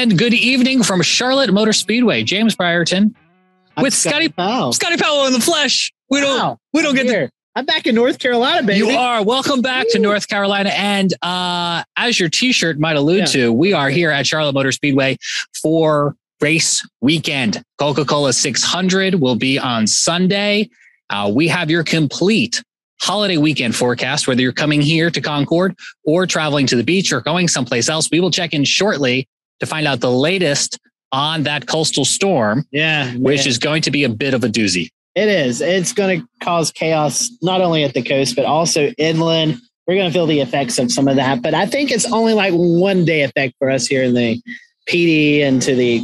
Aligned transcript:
And 0.00 0.16
good 0.16 0.32
evening 0.32 0.82
from 0.82 1.02
Charlotte 1.02 1.52
Motor 1.52 1.74
Speedway. 1.74 2.22
James 2.22 2.56
Brierton 2.56 3.14
with 3.76 3.92
Scotty 3.92 4.30
Powell. 4.30 4.72
Scotty 4.72 4.96
Powell 4.96 5.26
in 5.26 5.34
the 5.34 5.40
flesh. 5.40 5.92
We 6.08 6.20
don't 6.20 6.40
wow. 6.40 6.58
we 6.72 6.80
don't 6.80 6.94
get 6.94 7.04
here. 7.04 7.28
I'm 7.54 7.66
back 7.66 7.86
in 7.86 7.96
North 7.96 8.18
Carolina, 8.18 8.66
baby. 8.66 8.78
You 8.78 8.96
are. 8.96 9.22
Welcome 9.22 9.60
back 9.60 9.90
to 9.90 9.98
North 9.98 10.26
Carolina. 10.26 10.70
And 10.70 11.12
uh, 11.20 11.82
as 11.98 12.18
your 12.18 12.30
t-shirt 12.30 12.78
might 12.78 12.96
allude 12.96 13.18
yeah. 13.18 13.24
to, 13.26 13.52
we 13.52 13.74
are 13.74 13.90
here 13.90 14.10
at 14.10 14.26
Charlotte 14.26 14.54
Motor 14.54 14.72
Speedway 14.72 15.18
for 15.60 16.16
race 16.40 16.82
weekend. 17.02 17.62
Coca-Cola 17.78 18.32
600 18.32 19.16
will 19.16 19.36
be 19.36 19.58
on 19.58 19.86
Sunday. 19.86 20.70
Uh, 21.10 21.30
we 21.30 21.46
have 21.48 21.68
your 21.68 21.84
complete 21.84 22.64
holiday 23.02 23.36
weekend 23.36 23.76
forecast, 23.76 24.26
whether 24.26 24.40
you're 24.40 24.52
coming 24.52 24.80
here 24.80 25.10
to 25.10 25.20
Concord 25.20 25.76
or 26.04 26.26
traveling 26.26 26.66
to 26.68 26.76
the 26.76 26.84
beach 26.84 27.12
or 27.12 27.20
going 27.20 27.48
someplace 27.48 27.90
else. 27.90 28.08
We 28.10 28.20
will 28.20 28.30
check 28.30 28.54
in 28.54 28.64
shortly 28.64 29.28
to 29.60 29.66
find 29.66 29.86
out 29.86 30.00
the 30.00 30.10
latest 30.10 30.78
on 31.12 31.42
that 31.44 31.66
coastal 31.66 32.04
storm. 32.04 32.64
Yeah. 32.70 33.12
Which 33.14 33.46
is 33.46 33.58
going 33.58 33.82
to 33.82 33.90
be 33.90 34.04
a 34.04 34.08
bit 34.08 34.34
of 34.34 34.44
a 34.44 34.48
doozy. 34.48 34.90
It 35.14 35.28
is. 35.28 35.60
It's 35.60 35.92
going 35.92 36.20
to 36.20 36.26
cause 36.40 36.70
chaos, 36.70 37.30
not 37.42 37.60
only 37.60 37.84
at 37.84 37.94
the 37.94 38.02
coast, 38.02 38.36
but 38.36 38.44
also 38.44 38.88
inland. 38.96 39.58
We're 39.86 39.96
going 39.96 40.08
to 40.08 40.12
feel 40.12 40.26
the 40.26 40.40
effects 40.40 40.78
of 40.78 40.92
some 40.92 41.08
of 41.08 41.16
that. 41.16 41.42
But 41.42 41.52
I 41.54 41.66
think 41.66 41.90
it's 41.90 42.10
only 42.12 42.32
like 42.32 42.52
one 42.54 43.04
day 43.04 43.22
effect 43.22 43.54
for 43.58 43.70
us 43.70 43.86
here 43.86 44.04
in 44.04 44.14
the 44.14 44.40
PD 44.88 45.40
and 45.40 45.60
to 45.62 45.74
the 45.74 46.00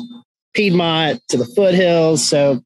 Piedmont, 0.54 1.22
to 1.28 1.36
the 1.36 1.44
foothills. 1.44 2.26
So 2.26 2.60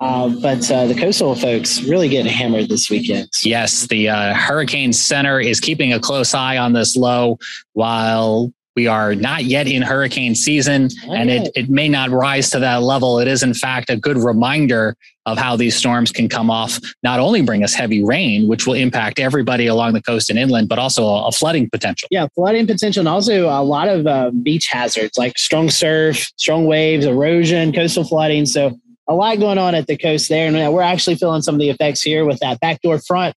uh, 0.00 0.28
but 0.42 0.70
uh, 0.70 0.86
the 0.86 0.94
coastal 0.94 1.34
folks 1.34 1.82
really 1.82 2.08
getting 2.08 2.30
hammered 2.30 2.68
this 2.68 2.90
weekend. 2.90 3.28
Yes, 3.42 3.86
the 3.86 4.08
uh, 4.08 4.34
Hurricane 4.34 4.92
Center 4.92 5.40
is 5.40 5.60
keeping 5.60 5.92
a 5.92 6.00
close 6.00 6.34
eye 6.34 6.58
on 6.58 6.72
this 6.72 6.96
low 6.96 7.38
while 7.72 8.52
we 8.76 8.86
are 8.86 9.14
not 9.14 9.44
yet 9.44 9.66
in 9.66 9.82
hurricane 9.82 10.34
season 10.34 10.88
and 11.08 11.30
it, 11.30 11.50
it 11.54 11.70
may 11.70 11.88
not 11.88 12.10
rise 12.10 12.50
to 12.50 12.58
that 12.58 12.82
level. 12.82 13.18
It 13.20 13.28
is, 13.28 13.42
in 13.42 13.54
fact, 13.54 13.88
a 13.88 13.96
good 13.96 14.16
reminder 14.16 14.96
of 15.26 15.38
how 15.38 15.56
these 15.56 15.76
storms 15.76 16.10
can 16.12 16.28
come 16.28 16.50
off, 16.50 16.78
not 17.02 17.20
only 17.20 17.40
bring 17.40 17.64
us 17.64 17.72
heavy 17.72 18.04
rain, 18.04 18.46
which 18.48 18.66
will 18.66 18.74
impact 18.74 19.18
everybody 19.18 19.66
along 19.66 19.94
the 19.94 20.02
coast 20.02 20.28
and 20.28 20.38
inland, 20.38 20.68
but 20.68 20.78
also 20.78 21.06
a, 21.06 21.32
flooding 21.32 21.70
potential. 21.70 22.08
Yeah, 22.10 22.26
flooding 22.34 22.66
potential 22.66 23.00
and 23.00 23.08
also 23.08 23.48
a 23.48 23.62
lot 23.62 23.88
of 23.88 24.06
uh, 24.06 24.30
beach 24.30 24.68
hazards 24.68 25.16
like 25.16 25.38
strong 25.38 25.70
surf, 25.70 26.30
strong 26.36 26.66
waves, 26.66 27.06
erosion, 27.06 27.72
coastal 27.72 28.04
flooding. 28.04 28.44
So 28.44 28.78
a 29.08 29.14
lot 29.14 29.38
going 29.38 29.58
on 29.58 29.74
at 29.74 29.86
the 29.86 29.96
coast 29.96 30.28
there. 30.28 30.46
And 30.46 30.74
we're 30.74 30.82
actually 30.82 31.16
feeling 31.16 31.42
some 31.42 31.54
of 31.54 31.60
the 31.60 31.70
effects 31.70 32.02
here 32.02 32.24
with 32.24 32.38
that 32.40 32.60
backdoor 32.60 32.98
front 32.98 33.34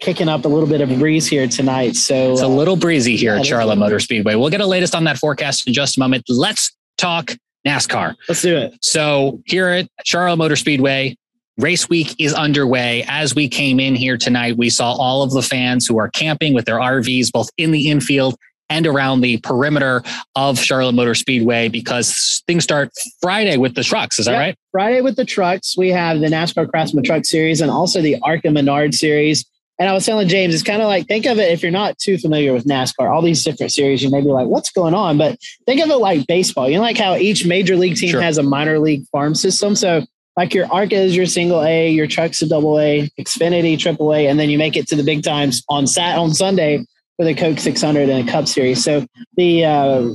kicking 0.00 0.28
up 0.28 0.44
a 0.44 0.48
little 0.48 0.68
bit 0.68 0.80
of 0.80 0.90
a 0.90 0.96
breeze 0.96 1.26
here 1.26 1.46
tonight. 1.48 1.96
So 1.96 2.32
it's 2.32 2.42
a 2.42 2.46
uh, 2.46 2.48
little 2.48 2.76
breezy 2.76 3.16
here 3.16 3.34
yeah, 3.34 3.40
at 3.40 3.46
Charlotte 3.46 3.76
Motor 3.76 4.00
Speedway. 4.00 4.34
We'll 4.34 4.50
get 4.50 4.60
a 4.60 4.66
latest 4.66 4.94
on 4.94 5.04
that 5.04 5.18
forecast 5.18 5.66
in 5.66 5.72
just 5.72 5.96
a 5.96 6.00
moment. 6.00 6.24
Let's 6.28 6.76
talk 6.98 7.32
NASCAR. 7.66 8.14
Let's 8.28 8.42
do 8.42 8.56
it. 8.56 8.74
So 8.82 9.42
here 9.46 9.68
at 9.68 9.88
Charlotte 10.04 10.36
Motor 10.36 10.56
Speedway, 10.56 11.16
race 11.58 11.88
week 11.88 12.14
is 12.18 12.34
underway. 12.34 13.04
As 13.08 13.34
we 13.34 13.48
came 13.48 13.80
in 13.80 13.94
here 13.94 14.16
tonight, 14.16 14.56
we 14.56 14.70
saw 14.70 14.92
all 14.92 15.22
of 15.22 15.32
the 15.32 15.42
fans 15.42 15.86
who 15.86 15.98
are 15.98 16.08
camping 16.08 16.54
with 16.54 16.64
their 16.64 16.78
RVs, 16.78 17.30
both 17.32 17.50
in 17.56 17.70
the 17.70 17.90
infield 17.90 18.36
and 18.70 18.86
around 18.86 19.20
the 19.20 19.36
perimeter 19.38 20.02
of 20.36 20.58
Charlotte 20.58 20.92
Motor 20.92 21.16
Speedway 21.16 21.68
because 21.68 22.42
things 22.46 22.62
start 22.62 22.90
Friday 23.20 23.56
with 23.56 23.74
the 23.74 23.82
trucks. 23.82 24.18
Is 24.18 24.26
that 24.26 24.38
right? 24.38 24.56
Friday 24.70 25.00
with 25.02 25.16
the 25.16 25.24
trucks. 25.24 25.76
We 25.76 25.88
have 25.90 26.20
the 26.20 26.28
NASCAR 26.28 26.70
Craftsman 26.70 27.04
Truck 27.04 27.24
Series 27.24 27.60
and 27.60 27.70
also 27.70 28.00
the 28.00 28.16
ARCA 28.22 28.50
Menard 28.50 28.94
Series. 28.94 29.44
And 29.80 29.88
I 29.88 29.94
was 29.94 30.04
telling 30.04 30.28
James, 30.28 30.52
it's 30.52 30.62
kind 30.62 30.82
of 30.82 30.88
like 30.88 31.06
think 31.06 31.24
of 31.24 31.38
it 31.38 31.50
if 31.50 31.62
you're 31.62 31.72
not 31.72 31.96
too 31.96 32.18
familiar 32.18 32.52
with 32.52 32.66
NASCAR, 32.66 33.10
all 33.10 33.22
these 33.22 33.42
different 33.42 33.72
series, 33.72 34.02
you 34.02 34.10
may 34.10 34.20
be 34.20 34.28
like, 34.28 34.46
what's 34.46 34.70
going 34.70 34.92
on? 34.92 35.16
But 35.16 35.38
think 35.64 35.80
of 35.80 35.88
it 35.88 35.96
like 35.96 36.26
baseball. 36.26 36.68
You 36.68 36.76
know, 36.76 36.82
like 36.82 36.98
how 36.98 37.16
each 37.16 37.46
major 37.46 37.76
league 37.76 37.96
team 37.96 38.10
sure. 38.10 38.20
has 38.20 38.36
a 38.36 38.42
minor 38.42 38.78
league 38.78 39.06
farm 39.10 39.34
system. 39.34 39.74
So 39.74 40.04
like 40.36 40.52
your 40.52 40.70
ARCA 40.70 40.96
is 40.96 41.16
your 41.16 41.24
single 41.24 41.62
A, 41.62 41.90
your 41.90 42.06
truck's 42.06 42.42
a 42.42 42.46
double 42.46 42.78
A, 42.78 43.08
Xfinity 43.18 43.78
triple 43.78 44.12
A, 44.12 44.26
and 44.26 44.38
then 44.38 44.50
you 44.50 44.58
make 44.58 44.76
it 44.76 44.86
to 44.88 44.96
the 44.96 45.02
big 45.02 45.22
times 45.22 45.64
on 45.70 45.86
Sat 45.86 46.18
on 46.18 46.34
Sunday 46.34 46.84
for 47.16 47.24
the 47.24 47.34
Coke 47.34 47.58
600 47.58 48.10
and 48.10 48.28
a 48.28 48.30
Cup 48.30 48.48
Series. 48.48 48.84
So 48.84 49.06
the 49.38 49.64
uh, 49.64 50.08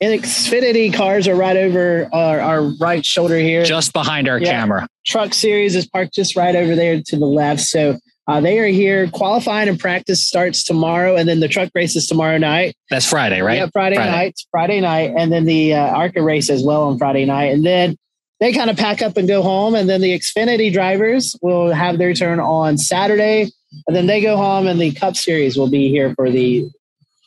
Xfinity 0.00 0.94
cars 0.94 1.26
are 1.26 1.34
right 1.34 1.56
over 1.56 2.08
our, 2.12 2.40
our, 2.40 2.62
right 2.80 3.04
shoulder 3.04 3.38
here, 3.38 3.64
just 3.64 3.92
behind 3.92 4.28
our 4.28 4.38
yeah. 4.38 4.50
camera. 4.50 4.88
Truck 5.04 5.34
Series 5.34 5.74
is 5.74 5.88
parked 5.88 6.14
just 6.14 6.36
right 6.36 6.54
over 6.54 6.76
there 6.76 7.02
to 7.02 7.16
the 7.16 7.26
left. 7.26 7.62
So 7.62 7.98
uh, 8.28 8.40
they 8.40 8.58
are 8.58 8.66
here. 8.66 9.08
Qualifying 9.08 9.68
and 9.68 9.78
practice 9.78 10.26
starts 10.26 10.64
tomorrow, 10.64 11.16
and 11.16 11.28
then 11.28 11.40
the 11.40 11.48
truck 11.48 11.70
race 11.74 11.96
is 11.96 12.06
tomorrow 12.06 12.38
night. 12.38 12.74
That's 12.90 13.08
Friday, 13.08 13.40
right? 13.40 13.58
Yeah, 13.58 13.68
Friday, 13.72 13.96
Friday. 13.96 14.10
night. 14.10 14.40
Friday 14.50 14.80
night, 14.80 15.12
and 15.16 15.32
then 15.32 15.44
the 15.44 15.74
uh, 15.74 15.96
ARCA 15.96 16.22
race 16.22 16.50
as 16.50 16.62
well 16.62 16.84
on 16.84 16.98
Friday 16.98 17.24
night, 17.24 17.52
and 17.52 17.64
then 17.64 17.96
they 18.40 18.52
kind 18.52 18.70
of 18.70 18.76
pack 18.76 19.02
up 19.02 19.16
and 19.16 19.28
go 19.28 19.42
home, 19.42 19.74
and 19.74 19.88
then 19.88 20.00
the 20.00 20.18
Xfinity 20.18 20.72
drivers 20.72 21.36
will 21.42 21.72
have 21.72 21.98
their 21.98 22.14
turn 22.14 22.40
on 22.40 22.78
Saturday 22.78 23.50
and 23.86 23.96
then 23.96 24.06
they 24.06 24.20
go 24.20 24.36
home, 24.36 24.66
and 24.66 24.80
the 24.80 24.92
Cup 24.92 25.16
Series 25.16 25.56
will 25.56 25.70
be 25.70 25.88
here 25.88 26.14
for 26.14 26.30
the. 26.30 26.68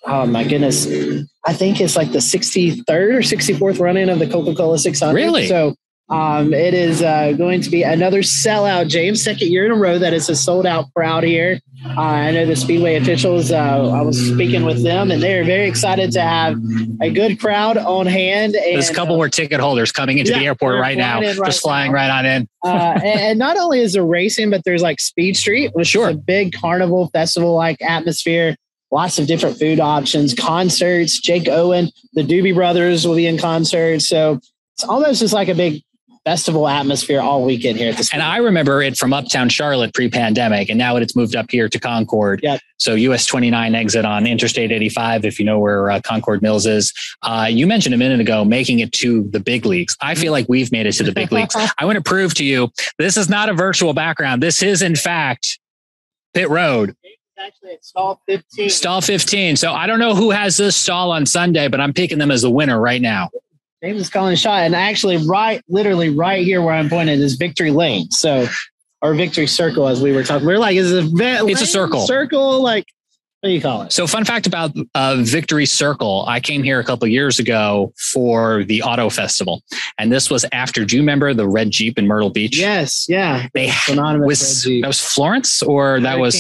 Oh 0.08 0.26
my 0.28 0.44
goodness! 0.44 0.86
I 1.46 1.54
think 1.54 1.82
it's 1.82 1.96
like 1.96 2.12
the 2.12 2.20
63rd 2.20 2.88
or 2.90 3.20
64th 3.22 3.80
running 3.80 4.10
of 4.10 4.20
the 4.20 4.30
Coca 4.30 4.54
Cola 4.54 4.78
600. 4.78 5.16
Really? 5.16 5.48
So 5.48 5.76
um, 6.10 6.54
it 6.54 6.74
is 6.74 7.02
uh, 7.02 7.32
going 7.34 7.62
to 7.62 7.70
be 7.70 7.82
another 7.82 8.22
sellout, 8.22 8.90
James. 8.90 9.24
Second 9.24 9.50
year 9.50 9.66
in 9.66 9.72
a 9.72 9.76
row 9.76 9.98
that 9.98 10.14
it's 10.14 10.30
a 10.30 10.36
sold 10.36 10.66
out 10.68 10.94
crowd 10.94 11.24
here. 11.24 11.60
Uh, 11.84 12.00
I 12.00 12.32
know 12.32 12.46
the 12.46 12.56
Speedway 12.56 12.96
officials, 12.96 13.52
uh, 13.52 13.92
I 13.92 14.02
was 14.02 14.20
speaking 14.20 14.66
with 14.66 14.84
them, 14.84 15.12
and 15.12 15.22
they're 15.22 15.44
very 15.44 15.68
excited 15.68 16.12
to 16.14 16.22
have 16.22 16.58
a 17.02 17.10
good 17.10 17.40
crowd 17.40 17.78
on 17.78 18.06
hand. 18.06 18.56
And, 18.56 18.76
There's 18.76 18.90
a 18.90 18.94
couple 18.94 19.16
uh, 19.16 19.18
more 19.18 19.30
ticket 19.30 19.60
holders 19.60 19.92
coming 19.92 20.18
into 20.18 20.32
yeah, 20.32 20.40
the 20.40 20.46
airport 20.46 20.80
right 20.80 20.98
now, 20.98 21.22
right 21.22 21.38
just 21.46 21.62
flying 21.62 21.92
now. 21.92 21.98
right 21.98 22.10
on 22.10 22.26
in. 22.26 22.48
uh, 22.64 23.00
and, 23.04 23.20
and, 23.20 23.40
not 23.40 23.58
only 23.58 23.82
is 23.82 23.94
there 23.94 24.06
racing, 24.06 24.50
but 24.50 24.62
there's 24.64 24.82
like 24.82 25.00
Speed 25.00 25.38
Street, 25.38 25.72
which 25.74 25.90
sure. 25.90 26.10
is 26.10 26.16
a 26.16 26.18
big 26.18 26.54
carnival 26.54 27.10
festival 27.10 27.54
like 27.54 27.82
atmosphere. 27.82 28.56
Lots 28.92 29.18
of 29.18 29.28
different 29.28 29.58
food 29.58 29.80
options, 29.80 30.34
concerts. 30.34 31.20
Jake 31.20 31.48
Owen, 31.50 31.90
the 32.14 32.24
Doobie 32.24 32.54
Brothers 32.54 33.08
will 33.08 33.16
be 33.16 33.26
in 33.26 33.38
concert. 33.38 34.02
So 34.02 34.40
it's 34.76 34.84
almost 34.84 35.20
just 35.22 35.34
like 35.34 35.48
a 35.48 35.56
big 35.56 35.82
festival 36.26 36.68
atmosphere 36.68 37.22
all 37.22 37.46
weekend 37.46 37.78
here 37.78 37.92
at 37.92 37.98
the 37.98 38.10
And 38.12 38.22
I 38.22 38.38
remember 38.38 38.82
it 38.82 38.98
from 38.98 39.14
Uptown 39.14 39.48
Charlotte 39.48 39.94
pre-pandemic, 39.94 40.70
and 40.70 40.78
now 40.78 40.96
it's 40.96 41.16
moved 41.16 41.36
up 41.36 41.52
here 41.52 41.70
to 41.70 41.80
Concord. 41.80 42.42
Yep. 42.42 42.62
So 42.78 42.96
US 42.96 43.28
29 43.28 43.76
exit 43.76 44.06
on 44.06 44.26
Interstate 44.26 44.72
85, 44.72 45.24
if 45.24 45.40
you 45.40 45.46
know 45.46 45.60
where 45.60 45.92
uh, 45.92 46.02
Concord 46.02 46.42
Mills 46.42 46.66
is. 46.66 46.92
Uh, 47.22 47.48
you 47.50 47.68
mentioned 47.68 47.94
a 47.94 47.98
minute 47.98 48.20
ago 48.20 48.44
making 48.44 48.80
it 48.80 48.92
to 48.94 49.24
the 49.30 49.40
big 49.40 49.66
leagues. 49.66 49.96
I 50.02 50.16
feel 50.16 50.32
like 50.32 50.48
we've 50.50 50.72
made 50.72 50.88
it 50.88 50.94
to 50.94 51.04
the 51.04 51.12
big 51.12 51.32
leagues. 51.32 51.56
I 51.78 51.86
want 51.86 51.98
to 51.98 52.04
prove 52.04 52.34
to 52.36 52.44
you 52.44 52.70
this 52.98 53.18
is 53.18 53.30
not 53.30 53.48
a 53.48 53.54
virtual 53.54 53.94
background. 53.94 54.42
This 54.42 54.64
is 54.64 54.82
in 54.82 54.96
fact 54.96 55.60
pit 56.34 56.50
road. 56.50 56.96
Actually, 57.38 57.72
it's 57.72 57.90
stall 57.90 58.22
15. 58.28 58.70
Stall 58.70 59.02
15. 59.02 59.58
So 59.58 59.74
I 59.74 59.88
don't 59.88 60.00
know 60.00 60.16
who 60.16 60.32
has 60.32 60.58
this 60.58 60.76
stall 60.76 61.12
on 61.12 61.26
Sunday, 61.26 61.68
but 61.68 61.82
I'm 61.82 61.94
picking 61.94 62.18
them 62.18 62.32
as 62.32 62.42
the 62.42 62.50
winner 62.50 62.80
right 62.80 63.02
now. 63.02 63.30
James 63.84 64.02
is 64.02 64.10
calling 64.10 64.34
a 64.34 64.38
shot, 64.38 64.64
and 64.64 64.76
actually, 64.76 65.18
right, 65.18 65.62
literally, 65.68 66.10
right 66.10 66.44
here 66.44 66.62
where 66.62 66.74
I'm 66.74 66.90
pointing 66.90 67.20
is 67.20 67.36
Victory 67.36 67.72
Lane. 67.72 68.10
So, 68.12 68.48
or 69.02 69.14
Victory 69.14 69.48
Circle, 69.48 69.88
as 69.88 70.02
we 70.02 70.12
were 70.12 70.24
talking. 70.24 70.48
We 70.48 70.54
are 70.54 70.60
like, 70.60 70.76
is 70.78 70.92
it 70.92 71.04
a 71.06 71.46
it's 71.48 71.62
a 71.62 71.68
circle, 71.68 72.08
circle, 72.08 72.62
like 72.62 72.86
what 73.46 73.50
do 73.50 73.54
you 73.54 73.62
call 73.62 73.84
it? 73.84 73.92
So, 73.94 74.08
fun 74.08 74.26
fact 74.26 74.48
about 74.48 74.72
uh, 74.96 75.18
Victory 75.20 75.68
Circle. 75.68 76.26
I 76.28 76.40
came 76.40 76.64
here 76.64 76.80
a 76.80 76.84
couple 76.84 77.08
years 77.08 77.38
ago 77.38 77.94
for 78.12 78.64
the 78.64 78.82
Auto 78.82 79.08
Festival, 79.08 79.62
and 80.00 80.12
this 80.12 80.32
was 80.32 80.46
after. 80.52 80.84
Do 80.84 80.96
you 80.96 81.04
remember 81.04 81.32
the 81.32 81.48
red 81.48 81.70
Jeep 81.70 82.00
in 82.00 82.08
Myrtle 82.08 82.32
Beach? 82.32 82.58
Yes, 82.58 83.06
yeah. 83.08 83.48
They 83.54 83.68
was 83.68 84.64
that 84.64 84.88
was 84.88 85.00
Florence 85.00 85.62
or 85.62 86.00
that 86.00 86.18
was 86.18 86.36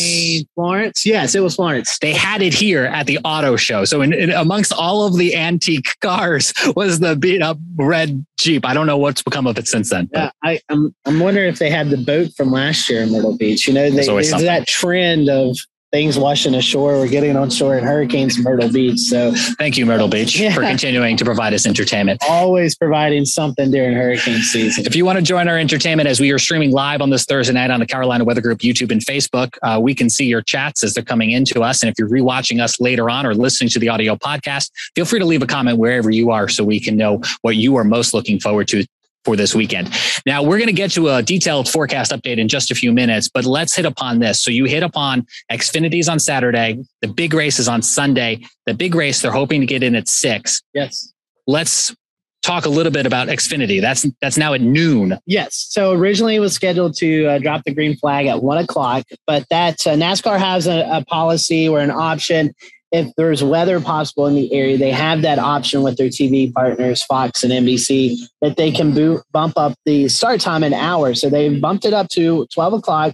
Florence. 0.56 1.06
Yes, 1.06 1.36
it 1.36 1.42
was 1.42 1.58
Florence. 1.58 2.00
They 2.00 2.12
had 2.12 2.42
it 2.42 2.56
here 2.56 2.86
at 2.86 3.06
the 3.06 3.20
auto 3.24 3.56
show. 3.56 3.86
So, 3.86 4.02
in, 4.02 4.12
in, 4.12 4.32
amongst 4.32 4.74
all 4.74 5.06
of 5.06 5.16
the 5.16 5.36
antique 5.36 5.96
cars, 6.02 6.56
was 6.76 7.02
the 7.02 7.16
beat 7.16 7.44
up 7.44 7.60
red 7.76 8.26
Jeep. 8.40 8.66
I 8.66 8.74
don't 8.74 8.88
know 8.88 8.98
what's 8.98 9.22
become 9.22 9.46
of 9.46 9.60
it 9.60 9.68
since 9.68 9.92
then. 9.92 10.10
Yeah, 10.12 10.32
I, 10.44 10.60
I'm 10.70 10.96
I'm 11.06 11.20
wondering 11.20 11.50
if 11.50 11.60
they 11.60 11.70
had 11.70 11.92
the 11.92 11.98
boat 11.98 12.32
from 12.36 12.50
last 12.50 12.90
year 12.90 13.04
in 13.04 13.12
Myrtle 13.12 13.38
Beach. 13.38 13.68
You 13.68 13.76
know, 13.76 13.92
they, 13.92 14.08
there's 14.08 14.32
that 14.32 14.66
trend 14.66 15.30
of 15.30 15.56
things 15.96 16.20
washing 16.20 16.54
ashore. 16.56 17.00
We're 17.00 17.08
getting 17.08 17.38
on 17.38 17.50
shore 17.50 17.78
in 17.78 17.86
hurricanes 17.86 18.38
Myrtle 18.38 18.70
Beach. 18.70 19.00
So 19.00 19.32
thank 19.58 19.78
you, 19.78 19.86
Myrtle 19.86 20.10
Beach, 20.10 20.38
yeah. 20.38 20.54
for 20.54 20.60
continuing 20.60 21.16
to 21.16 21.24
provide 21.24 21.54
us 21.54 21.66
entertainment. 21.66 22.22
Always 22.28 22.76
providing 22.76 23.24
something 23.24 23.72
during 23.72 23.96
hurricane 23.96 24.42
season. 24.42 24.86
If 24.86 24.94
you 24.94 25.06
want 25.06 25.20
to 25.20 25.24
join 25.24 25.48
our 25.48 25.58
entertainment 25.58 26.10
as 26.10 26.20
we 26.20 26.32
are 26.32 26.38
streaming 26.38 26.72
live 26.72 27.00
on 27.00 27.12
this 27.12 27.24
Thursday 27.24 27.54
night 27.54 27.72
on 27.72 27.80
the 27.80 27.86
Carolina 27.86 28.26
Weather 28.26 28.42
Group 28.42 28.60
YouTube 28.60 28.92
and 28.92 29.00
Facebook, 29.06 29.58
uh, 29.64 29.80
we 29.80 29.96
can 29.96 30.10
see 30.10 30.26
your 30.26 30.42
chats 30.42 30.84
as 30.84 30.94
they're 30.94 31.02
coming 31.02 31.32
into 31.32 31.64
us. 31.64 31.82
And 31.82 31.90
if 31.90 31.98
you're 31.98 32.10
rewatching 32.10 32.62
us 32.62 32.82
later 32.82 33.10
on 33.10 33.26
or 33.26 33.34
listening 33.34 33.70
to 33.70 33.80
the 33.80 33.88
audio 33.88 34.18
podcast, 34.18 34.72
feel 34.96 35.06
free 35.06 35.20
to 35.20 35.26
leave 35.26 35.44
a 35.44 35.48
comment 35.48 35.78
wherever 35.78 36.12
you 36.12 36.30
are 36.30 36.50
so 36.50 36.66
we 36.66 36.82
can 36.82 36.98
know 36.98 37.22
what 37.40 37.56
you 37.56 37.78
are 37.78 37.86
most 37.86 38.14
looking 38.14 38.38
forward 38.38 38.68
to 38.68 38.86
for 39.26 39.36
this 39.36 39.54
weekend. 39.56 39.90
Now 40.26 40.44
we're 40.44 40.58
going 40.58 40.68
to 40.68 40.74
get 40.74 40.92
to 40.92 41.10
a 41.10 41.22
detailed 41.22 41.68
forecast 41.68 42.12
update 42.12 42.38
in 42.38 42.48
just 42.48 42.72
a 42.72 42.76
few 42.76 42.94
minutes, 42.94 43.28
but 43.28 43.44
let's 43.44 43.76
hit 43.76 43.86
upon 43.86 44.20
this. 44.20 44.42
So 44.42 44.52
you 44.52 44.66
hit 44.66 44.84
upon 44.84 45.26
Xfinity's 45.52 46.08
on 46.08 46.20
Saturday. 46.20 46.84
The 47.02 47.08
big 47.08 47.34
race 47.34 47.60
is 47.60 47.68
on 47.68 47.82
Sunday. 47.82 48.46
The 48.66 48.74
big 48.74 48.96
race, 48.96 49.22
they're 49.22 49.32
hoping 49.32 49.62
to 49.62 49.68
get 49.68 49.84
in 49.84 49.96
at 49.96 50.08
six. 50.08 50.62
Yes. 50.74 51.12
Let's 51.48 51.94
talk 52.44 52.66
a 52.66 52.70
little 52.70 52.92
bit 52.92 53.08
about 53.08 53.28
Xfinity. 53.28 53.82
That's 53.82 54.06
that's 54.22 54.38
now 54.38 54.54
at 54.54 54.62
noon. 54.62 55.18
Yes. 55.26 55.66
So 55.70 55.92
originally 55.94 56.36
it 56.36 56.40
was 56.40 56.54
scheduled 56.54 56.96
to 56.98 57.26
uh, 57.26 57.40
drop 57.40 57.64
the 57.66 57.74
green 57.74 57.98
flag 57.98 58.28
at 58.28 58.44
one 58.44 58.60
o'clock, 58.60 59.06
but 59.26 59.48
that 59.50 59.86
uh, 59.88 59.96
NASCAR 59.96 60.38
has 60.38 60.68
a, 60.68 60.88
a 60.92 61.04
policy 61.06 61.68
or 61.68 61.80
an 61.80 61.90
option. 61.90 62.54
If 62.92 63.14
there's 63.18 63.44
weather 63.44 63.82
possible 63.82 64.28
in 64.28 64.36
the 64.36 64.54
area, 64.54 64.78
they 64.78 64.92
have 64.92 65.22
that 65.24 65.40
option 65.40 65.82
with 65.82 65.98
their 65.98 66.08
TV 66.08 66.54
partners, 66.54 67.04
Fox 67.04 67.44
and 67.44 67.52
NBC, 67.52 68.18
that 68.42 68.58
they 68.58 68.72
can 68.72 68.94
boot, 68.94 69.22
bump 69.32 69.58
up 69.58 69.74
the 69.86 70.08
start 70.08 70.40
time 70.40 70.64
an 70.64 70.74
hour. 70.74 71.14
So 71.14 71.30
they 71.30 71.60
bumped 71.60 71.86
it 71.86 71.94
up 71.94 72.10
to 72.10 72.48
12 72.54 72.74
o'clock 72.74 73.14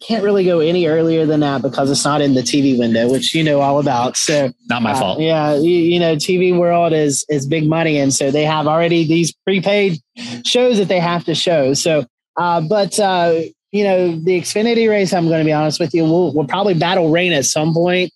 can't 0.00 0.24
really 0.24 0.44
go 0.44 0.60
any 0.60 0.86
earlier 0.86 1.26
than 1.26 1.40
that 1.40 1.60
because 1.62 1.90
it's 1.90 2.04
not 2.04 2.22
in 2.22 2.34
the 2.34 2.40
TV 2.40 2.78
window, 2.78 3.10
which 3.10 3.34
you 3.34 3.44
know 3.44 3.60
all 3.60 3.78
about. 3.78 4.16
So 4.16 4.50
not 4.68 4.82
my 4.82 4.92
uh, 4.92 4.98
fault. 4.98 5.20
Yeah, 5.20 5.54
you, 5.54 5.70
you, 5.70 6.00
know, 6.00 6.16
TV 6.16 6.58
world 6.58 6.92
is 6.92 7.24
is 7.28 7.46
big 7.46 7.68
money, 7.68 7.98
and 7.98 8.12
so 8.12 8.30
they 8.30 8.44
have 8.44 8.66
already 8.66 9.06
these 9.06 9.32
prepaid 9.44 9.98
shows 10.44 10.78
that 10.78 10.88
they 10.88 11.00
have 11.00 11.24
to 11.26 11.34
show. 11.34 11.74
So, 11.74 12.06
uh, 12.36 12.62
but 12.62 12.98
uh, 12.98 13.42
you 13.72 13.84
know, 13.84 14.16
the 14.16 14.40
Xfinity 14.40 14.88
race, 14.88 15.12
I'm 15.12 15.28
going 15.28 15.40
to 15.40 15.44
be 15.44 15.52
honest 15.52 15.78
with 15.78 15.94
you, 15.94 16.04
we'll, 16.04 16.34
we'll 16.34 16.46
probably 16.46 16.74
battle 16.74 17.10
rain 17.10 17.32
at 17.32 17.44
some 17.44 17.74
point. 17.74 18.10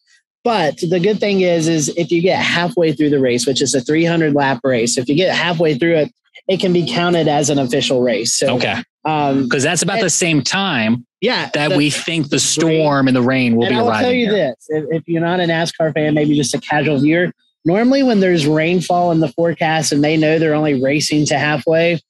But 0.45 0.79
the 0.79 1.01
good 1.01 1.19
thing 1.19 1.41
is, 1.41 1.69
is 1.69 1.89
if 1.97 2.11
you 2.11 2.21
get 2.21 2.39
halfway 2.39 2.93
through 2.93 3.11
the 3.11 3.19
race, 3.19 3.47
which 3.47 3.63
is 3.63 3.75
a 3.75 3.81
300 3.81 4.35
lap 4.35 4.61
race, 4.63 4.99
if 4.99 5.09
you 5.09 5.15
get 5.15 5.35
halfway 5.35 5.77
through 5.77 5.97
it, 5.97 6.13
it 6.49 6.61
can 6.61 6.75
be 6.75 6.87
counted 6.87 7.29
as 7.29 7.49
an 7.49 7.59
official 7.59 8.03
race. 8.03 8.35
So, 8.35 8.57
okay. 8.57 8.83
Um, 9.07 9.45
because 9.45 9.63
that's 9.63 9.83
about 9.83 9.99
and, 9.99 10.05
the 10.05 10.11
same 10.11 10.43
time 10.43 11.07
yeah, 11.21 11.51
that 11.55 11.69
the, 11.69 11.77
we 11.77 11.91
think 11.91 12.29
the 12.29 12.39
storm 12.39 13.07
and 13.09 13.17
the 13.17 13.23
rain 13.23 13.57
will 13.57 13.65
and 13.65 13.73
be 13.73 13.79
I 13.79 13.83
will 13.83 13.89
arriving. 13.89 14.05
tell 14.05 14.13
you 14.13 14.31
here. 14.31 14.55
this: 14.59 14.67
if, 14.69 14.85
if, 14.91 15.03
you're 15.07 15.23
not 15.23 15.41
a 15.41 15.45
NASCAR 15.45 15.95
fan, 15.95 16.15
maybe 16.15 16.35
just 16.37 16.55
a 16.55 16.61
casual 16.61 16.99
viewer. 16.99 17.33
Normally, 17.65 18.03
when 18.03 18.21
there's 18.21 18.47
rainfall 18.47 19.11
in 19.13 19.21
the 19.21 19.29
forecast 19.29 19.93
and 19.93 20.05
they 20.05 20.19
know 20.19 20.39
they're 20.39 20.55
only 20.55 20.83
racing 20.83 21.25
to 21.27 21.39
halfway, 21.39 22.01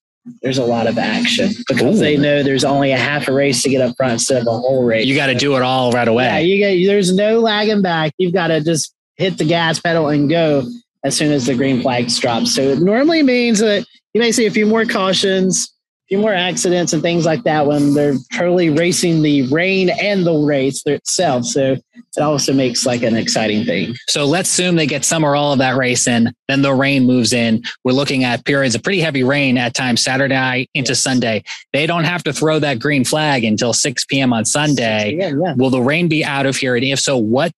there's 0.43 0.59
a 0.59 0.65
lot 0.65 0.87
of 0.87 0.97
action 0.97 1.51
because 1.69 1.97
Ooh. 1.97 2.03
they 2.03 2.17
know 2.17 2.43
there's 2.43 2.65
only 2.65 2.93
a 2.93 2.97
half 2.97 3.29
a 3.29 3.33
race 3.33 3.63
to 3.63 3.69
get 3.69 3.81
up 3.81 3.95
front 3.97 4.15
instead 4.15 4.41
of 4.41 4.47
a 4.47 4.51
whole 4.51 4.85
race. 4.85 5.07
You 5.07 5.15
got 5.15 5.27
to 5.27 5.35
do 5.35 5.57
it 5.57 5.63
all 5.63 5.93
right 5.93 6.09
away. 6.09 6.25
Yeah, 6.25 6.39
you 6.39 6.59
get. 6.59 6.87
There's 6.87 7.15
no 7.15 7.41
lagging 7.41 7.83
back. 7.83 8.13
You've 8.19 8.33
got 8.33 8.49
to 8.49 8.61
just 8.63 8.95
hit 9.17 9.39
the 9.39 9.45
gas 9.45 9.79
pedal 9.79 10.09
and 10.09 10.29
go 10.29 10.65
as 11.05 11.17
soon 11.17 11.31
as 11.33 11.47
the 11.47 11.55
green 11.55 11.83
flags 11.83 12.19
drop. 12.19 12.47
So 12.47 12.63
it 12.63 12.81
normally 12.81 13.23
means 13.23 13.59
that 13.59 13.87
you 14.15 14.21
may 14.21 14.33
see 14.33 14.47
a 14.47 14.51
few 14.51 14.67
more 14.67 14.85
cautions 14.87 15.74
few 16.09 16.19
more 16.19 16.35
accidents 16.35 16.93
and 16.93 17.03
things 17.03 17.25
like 17.25 17.43
that 17.45 17.67
when 17.67 17.95
they're 17.95 18.17
truly 18.31 18.71
racing 18.71 19.23
the 19.23 19.43
rain 19.49 19.89
and 19.89 20.27
the 20.27 20.35
race 20.35 20.83
itself. 20.87 21.45
So 21.45 21.77
it 22.17 22.21
also 22.21 22.53
makes 22.53 22.85
like 22.85 23.03
an 23.03 23.17
exciting 23.17 23.65
thing. 23.65 23.95
So 24.09 24.27
let's 24.27 24.51
assume 24.51 24.77
they 24.77 24.87
get 24.87 25.05
some 25.05 25.25
or 25.25 25.35
all 25.35 25.53
of 25.53 25.59
that 25.59 25.77
race 25.77 26.07
in, 26.07 26.33
then 26.49 26.63
the 26.63 26.75
rain 26.75 27.07
moves 27.07 27.33
in. 27.33 27.63
We're 27.85 27.93
looking 27.93 28.25
at 28.25 28.45
periods 28.45 28.75
of 28.75 28.83
pretty 28.83 29.01
heavy 29.01 29.25
rain 29.25 29.57
at 29.57 29.75
times 29.75 30.03
Saturday 30.03 30.69
into 30.75 30.93
yes. 30.93 31.01
Sunday. 31.01 31.43
They 31.73 31.87
don't 31.87 32.05
have 32.05 32.23
to 32.25 32.33
throw 32.33 32.59
that 32.59 32.79
green 32.79 33.05
flag 33.05 33.45
until 33.45 33.73
6 33.73 34.05
p.m. 34.05 34.33
on 34.33 34.45
Sunday. 34.45 35.17
Yeah, 35.19 35.33
yeah. 35.43 35.55
Will 35.57 35.71
the 35.71 35.81
rain 35.81 36.09
be 36.09 36.25
out 36.25 36.47
of 36.47 36.57
here? 36.57 36.77
And 36.77 36.85
if 36.85 37.01
so, 37.01 37.17
what 37.17 37.53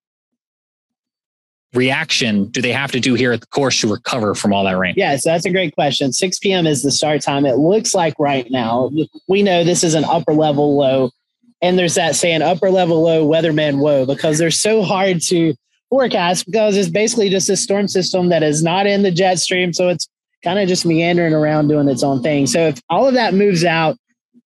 reaction 1.73 2.45
do 2.45 2.61
they 2.61 2.71
have 2.71 2.91
to 2.91 2.99
do 2.99 3.13
here 3.13 3.31
at 3.31 3.41
the 3.41 3.47
course 3.47 3.81
to 3.81 3.91
recover 3.91 4.33
from 4.33 4.53
all 4.53 4.63
that 4.63 4.77
rain? 4.77 4.93
Yeah, 4.97 5.15
so 5.17 5.29
that's 5.29 5.45
a 5.45 5.51
great 5.51 5.75
question. 5.75 6.13
6 6.13 6.39
p.m. 6.39 6.65
is 6.65 6.83
the 6.83 6.91
start 6.91 7.21
time. 7.21 7.45
It 7.45 7.57
looks 7.57 7.93
like 7.93 8.13
right 8.19 8.49
now, 8.49 8.89
we 9.27 9.43
know 9.43 9.63
this 9.63 9.83
is 9.83 9.93
an 9.93 10.05
upper 10.05 10.33
level 10.33 10.77
low. 10.77 11.11
And 11.61 11.77
there's 11.77 11.95
that 11.95 12.15
saying 12.15 12.41
upper 12.41 12.69
level 12.69 13.01
low, 13.01 13.27
weatherman 13.27 13.79
woe, 13.79 14.05
because 14.05 14.37
they're 14.37 14.51
so 14.51 14.83
hard 14.83 15.21
to 15.23 15.55
forecast 15.89 16.45
because 16.45 16.77
it's 16.77 16.89
basically 16.89 17.29
just 17.29 17.49
a 17.49 17.57
storm 17.57 17.87
system 17.87 18.29
that 18.29 18.43
is 18.43 18.61
not 18.61 18.85
in 18.85 19.03
the 19.03 19.11
jet 19.11 19.39
stream. 19.39 19.73
So 19.73 19.89
it's 19.89 20.07
kind 20.43 20.59
of 20.59 20.67
just 20.67 20.85
meandering 20.85 21.33
around 21.33 21.67
doing 21.67 21.87
its 21.87 22.03
own 22.03 22.21
thing. 22.21 22.47
So 22.47 22.67
if 22.67 22.79
all 22.89 23.07
of 23.07 23.15
that 23.15 23.33
moves 23.33 23.65
out, 23.65 23.97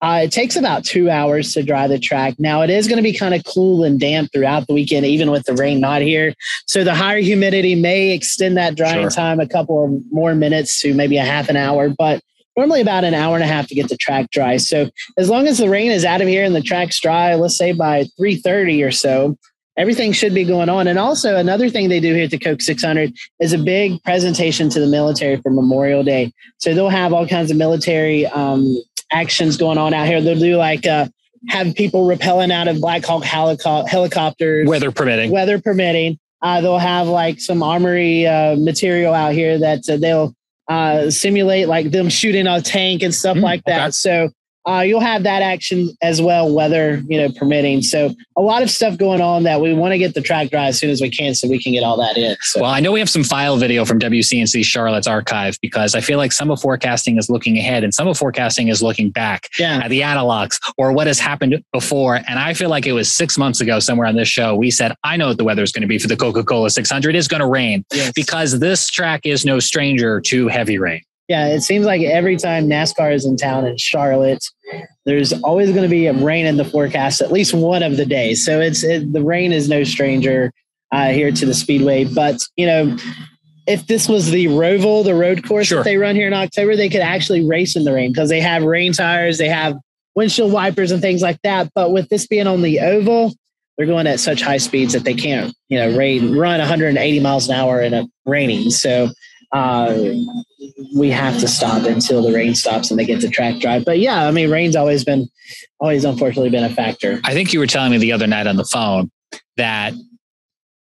uh, 0.02 0.22
it 0.24 0.32
takes 0.32 0.56
about 0.56 0.84
two 0.84 1.10
hours 1.10 1.54
to 1.54 1.62
dry 1.62 1.88
the 1.88 2.00
track. 2.00 2.36
Now 2.40 2.62
it 2.64 2.70
is 2.70 2.88
going 2.88 2.98
to 2.98 3.04
be 3.04 3.14
kind 3.14 3.36
of 3.36 3.44
cool 3.46 3.84
and 3.84 4.00
damp 4.00 4.32
throughout 4.34 4.66
the 4.68 4.74
weekend, 4.74 5.06
even 5.06 5.30
with 5.30 5.44
the 5.44 5.54
rain 5.54 5.80
not 5.80 6.02
here. 6.02 6.34
So 6.66 6.84
the 6.84 6.96
higher 6.96 7.20
humidity 7.20 7.76
may 7.76 8.12
extend 8.12 8.58
that 8.58 8.76
drying 8.76 9.04
sure. 9.04 9.10
time 9.12 9.40
a 9.40 9.48
couple 9.48 9.86
of 9.86 10.12
more 10.12 10.34
minutes 10.34 10.82
to 10.82 10.94
maybe 10.94 11.18
a 11.18 11.24
half 11.24 11.50
an 11.50 11.56
hour, 11.56 11.90
but 11.90 12.22
normally 12.58 12.82
about 12.82 13.04
an 13.04 13.14
hour 13.14 13.36
and 13.36 13.44
a 13.44 13.48
half 13.48 13.68
to 13.68 13.76
get 13.76 13.90
the 13.90 13.98
track 13.98 14.32
dry. 14.32 14.58
So 14.58 14.90
as 15.18 15.30
long 15.30 15.48
as 15.48 15.60
the 15.60 15.70
rain 15.70 15.92
is 15.92 16.04
out 16.04 16.22
of 16.22 16.28
here 16.28 16.44
and 16.44 16.56
the 16.56 16.62
track's 16.62 17.00
dry, 17.00 17.36
let's 17.36 17.58
say 17.58 17.72
by 17.72 18.06
3:30 18.20 18.84
or 18.84 18.92
so, 18.92 19.38
everything 19.78 20.12
should 20.12 20.34
be 20.34 20.44
going 20.44 20.70
on. 20.70 20.88
And 20.88 21.00
also 21.00 21.38
another 21.38 21.70
thing 21.70 21.90
they 21.90 22.00
do 22.00 22.14
here 22.14 22.26
at 22.26 22.32
the 22.32 22.38
Coke 22.38 22.62
600 22.62 23.14
is 23.40 23.54
a 23.54 23.58
big 23.58 24.02
presentation 24.04 24.70
to 24.70 24.80
the 24.80 24.88
military 24.88 25.38
for 25.38 25.50
Memorial 25.50 26.04
Day. 26.04 26.34
So 26.58 26.74
they'll 26.74 26.90
have 26.90 27.14
all 27.14 27.28
kinds 27.28 27.52
of 27.52 27.58
military 27.58 28.26
um, 28.28 28.82
actions 29.12 29.58
going 29.58 29.78
on 29.78 29.94
out 29.94 30.08
here. 30.08 30.22
They'll 30.22 30.40
do 30.40 30.58
like 30.58 30.86
uh, 30.88 31.08
have 31.48 31.76
people 31.76 32.08
rappelling 32.08 32.52
out 32.52 32.68
of 32.68 32.80
Black 32.80 33.04
Hawk 33.06 33.24
helico- 33.24 33.88
helicopters, 33.88 34.68
weather 34.68 34.92
permitting. 34.92 35.32
Weather 35.32 35.60
permitting. 35.60 36.20
Uh, 36.42 36.62
they'll 36.62 36.80
have 36.80 37.08
like 37.08 37.40
some 37.40 37.62
armory 37.62 38.26
uh, 38.26 38.56
material 38.56 39.14
out 39.14 39.34
here 39.34 39.60
that 39.60 39.88
uh, 39.88 39.98
they'll 39.98 40.34
uh, 40.68 41.10
simulate 41.10 41.68
like 41.68 41.92
them 41.92 42.10
shooting 42.10 42.48
a 42.48 42.62
tank 42.62 43.04
and 43.04 43.14
stuff 43.14 43.38
mm, 43.38 43.42
like 43.42 43.64
that. 43.66 43.82
Okay. 43.82 43.92
So 43.92 44.30
uh, 44.68 44.84
you'll 44.86 45.00
have 45.00 45.24
that 45.24 45.42
action 45.42 45.90
as 46.02 46.22
well, 46.22 46.54
weather 46.54 47.02
you 47.08 47.20
know 47.20 47.30
permitting. 47.38 47.82
So 47.82 48.14
a 48.38 48.42
lot 48.42 48.62
of 48.62 48.70
stuff 48.70 48.98
going 48.98 49.22
on 49.22 49.44
that 49.44 49.62
we 49.62 49.74
want 49.74 49.94
to 49.94 49.98
get 49.98 50.14
the 50.14 50.22
track 50.22 50.50
dry 50.50 50.68
as 50.68 50.80
soon 50.80 50.90
as 50.90 51.02
we 51.02 51.10
can, 51.10 51.36
so 51.36 51.48
we 51.48 51.62
can 51.62 51.74
get 51.74 51.84
all 51.84 51.98
that 51.98 52.18
in. 52.18 52.36
So. 52.42 52.62
Well, 52.62 52.72
I 52.72 52.80
know 52.80 52.92
we 52.92 53.00
have 53.00 53.10
some 53.10 53.24
file 53.24 53.58
video 53.58 53.86
from 53.86 54.00
WCNC 54.00 54.64
Charlotte's 54.64 55.08
archive 55.08 55.58
because 55.62 55.96
I 55.96 56.02
feel 56.02 56.18
like 56.18 56.32
some 56.32 56.52
of 56.52 56.62
forecasting 56.62 57.18
is 57.18 57.30
looking 57.30 57.58
ahead 57.58 57.84
and 57.84 57.94
some 57.94 58.08
of 58.08 58.18
forecasting 58.18 58.68
is 58.68 58.82
looking 58.82 59.10
back 59.10 59.50
yeah. 59.58 59.82
at 59.84 59.90
the 59.90 60.02
analogs 60.02 60.60
or 60.78 60.92
what 60.92 61.08
has 61.08 61.20
happened 61.20 61.64
before. 61.72 62.16
And 62.16 62.40
I 62.40 62.54
feel 62.54 62.70
like 62.70 62.86
it 62.86 62.94
was 62.94 63.12
six 63.12 63.38
months 63.38 63.62
ago 63.62 63.80
somewhere 63.80 64.08
on 64.08 64.16
this 64.16 64.28
show 64.28 64.56
we 64.56 64.72
said 64.72 64.96
I 65.04 65.18
know 65.18 65.30
what 65.30 65.38
the 65.38 65.44
weather 65.44 65.64
is 65.64 65.72
going 65.72 65.82
to 65.82 65.88
be 65.88 65.98
for 65.98 66.08
the 66.08 66.16
Coca 66.16 66.44
Cola 66.44 66.70
600 66.70 67.16
is 67.16 67.28
going 67.28 67.42
to 67.42 67.48
rain 67.48 67.84
yes. 67.92 68.12
because 68.16 68.60
this 68.60 68.90
track 68.90 69.22
is 69.26 69.46
no 69.46 69.60
stranger 69.60 70.22
to 70.22 70.48
heavy 70.48 70.78
rain 70.78 71.02
yeah, 71.32 71.48
it 71.48 71.62
seems 71.62 71.86
like 71.86 72.02
every 72.02 72.36
time 72.36 72.68
NASCAR 72.68 73.14
is 73.14 73.26
in 73.26 73.38
town 73.38 73.66
in 73.66 73.78
Charlotte, 73.78 74.44
there's 75.06 75.32
always 75.44 75.70
going 75.70 75.84
to 75.84 75.88
be 75.88 76.08
a 76.08 76.14
rain 76.14 76.46
in 76.46 76.58
the 76.58 76.66
forecast 76.66 77.22
at 77.22 77.32
least 77.32 77.54
one 77.54 77.84
of 77.84 77.96
the 77.96 78.06
days. 78.06 78.44
So 78.44 78.60
it's 78.60 78.84
it, 78.84 79.14
the 79.14 79.24
rain 79.24 79.54
is 79.54 79.70
no 79.70 79.86
stranger 79.86 80.52
uh, 80.92 81.12
here 81.12 81.32
to 81.32 81.46
the 81.46 81.54
Speedway. 81.54 82.04
But 82.04 82.42
you 82.58 82.66
know, 82.66 82.98
if 83.66 83.88
this 83.88 84.10
was 84.10 84.30
the 84.30 84.48
Roval, 84.48 85.06
the 85.06 85.16
road 85.16 85.48
course 85.48 85.68
sure. 85.68 85.78
that 85.78 85.84
they 85.86 85.96
run 85.96 86.18
here 86.18 86.28
in 86.28 86.34
October, 86.34 86.76
they 86.76 86.90
could 86.90 87.00
actually 87.00 87.48
race 87.48 87.78
in 87.78 87.86
the 87.86 87.94
rain 87.94 88.12
because 88.12 88.28
they 88.28 88.42
have 88.42 88.64
rain 88.64 88.92
tires, 88.92 89.38
they 89.38 89.48
have 89.48 89.78
windshield 90.16 90.52
wipers 90.52 90.92
and 90.92 91.02
things 91.02 91.22
like 91.22 91.42
that. 91.44 91.72
But 91.74 91.94
with 91.94 92.10
this 92.10 92.28
being 92.28 92.46
on 92.46 92.62
the 92.62 92.82
oval, 92.82 93.34
they're 93.78 93.88
going 93.88 94.06
at 94.06 94.20
such 94.20 94.42
high 94.42 94.58
speeds 94.58 94.92
that 94.92 95.06
they 95.06 95.14
can't, 95.14 95.56
you 95.70 95.78
know, 95.78 95.96
rain, 95.98 96.36
run 96.36 96.60
180 96.60 97.22
miles 97.22 97.48
an 97.48 97.56
hour 97.56 97.82
in 97.82 97.94
a 97.94 98.06
raining. 98.26 98.70
So 98.70 99.12
uh, 99.52 100.14
we 100.96 101.10
have 101.10 101.40
to 101.40 101.48
stop 101.48 101.86
until 101.86 102.22
the 102.22 102.34
rain 102.34 102.56
stops 102.56 102.90
and 102.90 103.00
they 103.00 103.06
get 103.06 103.22
the 103.22 103.30
track 103.30 103.60
dry. 103.60 103.80
But 103.80 104.00
yeah, 104.00 104.28
I 104.28 104.32
mean, 104.32 104.50
rain's 104.50 104.76
always 104.76 105.04
been, 105.04 105.28
always 105.80 106.06
unfortunately 106.06 106.50
been 106.50 106.64
a 106.64 106.70
factor. 106.70 107.20
I 107.24 107.34
think 107.34 107.54
you 107.54 107.60
were 107.60 107.68
telling 107.68 107.92
me 107.92 107.98
the 107.98 108.12
other 108.12 108.28
night 108.28 108.48
on 108.48 108.56
the 108.56 108.66
phone 108.66 109.12
that 109.58 109.94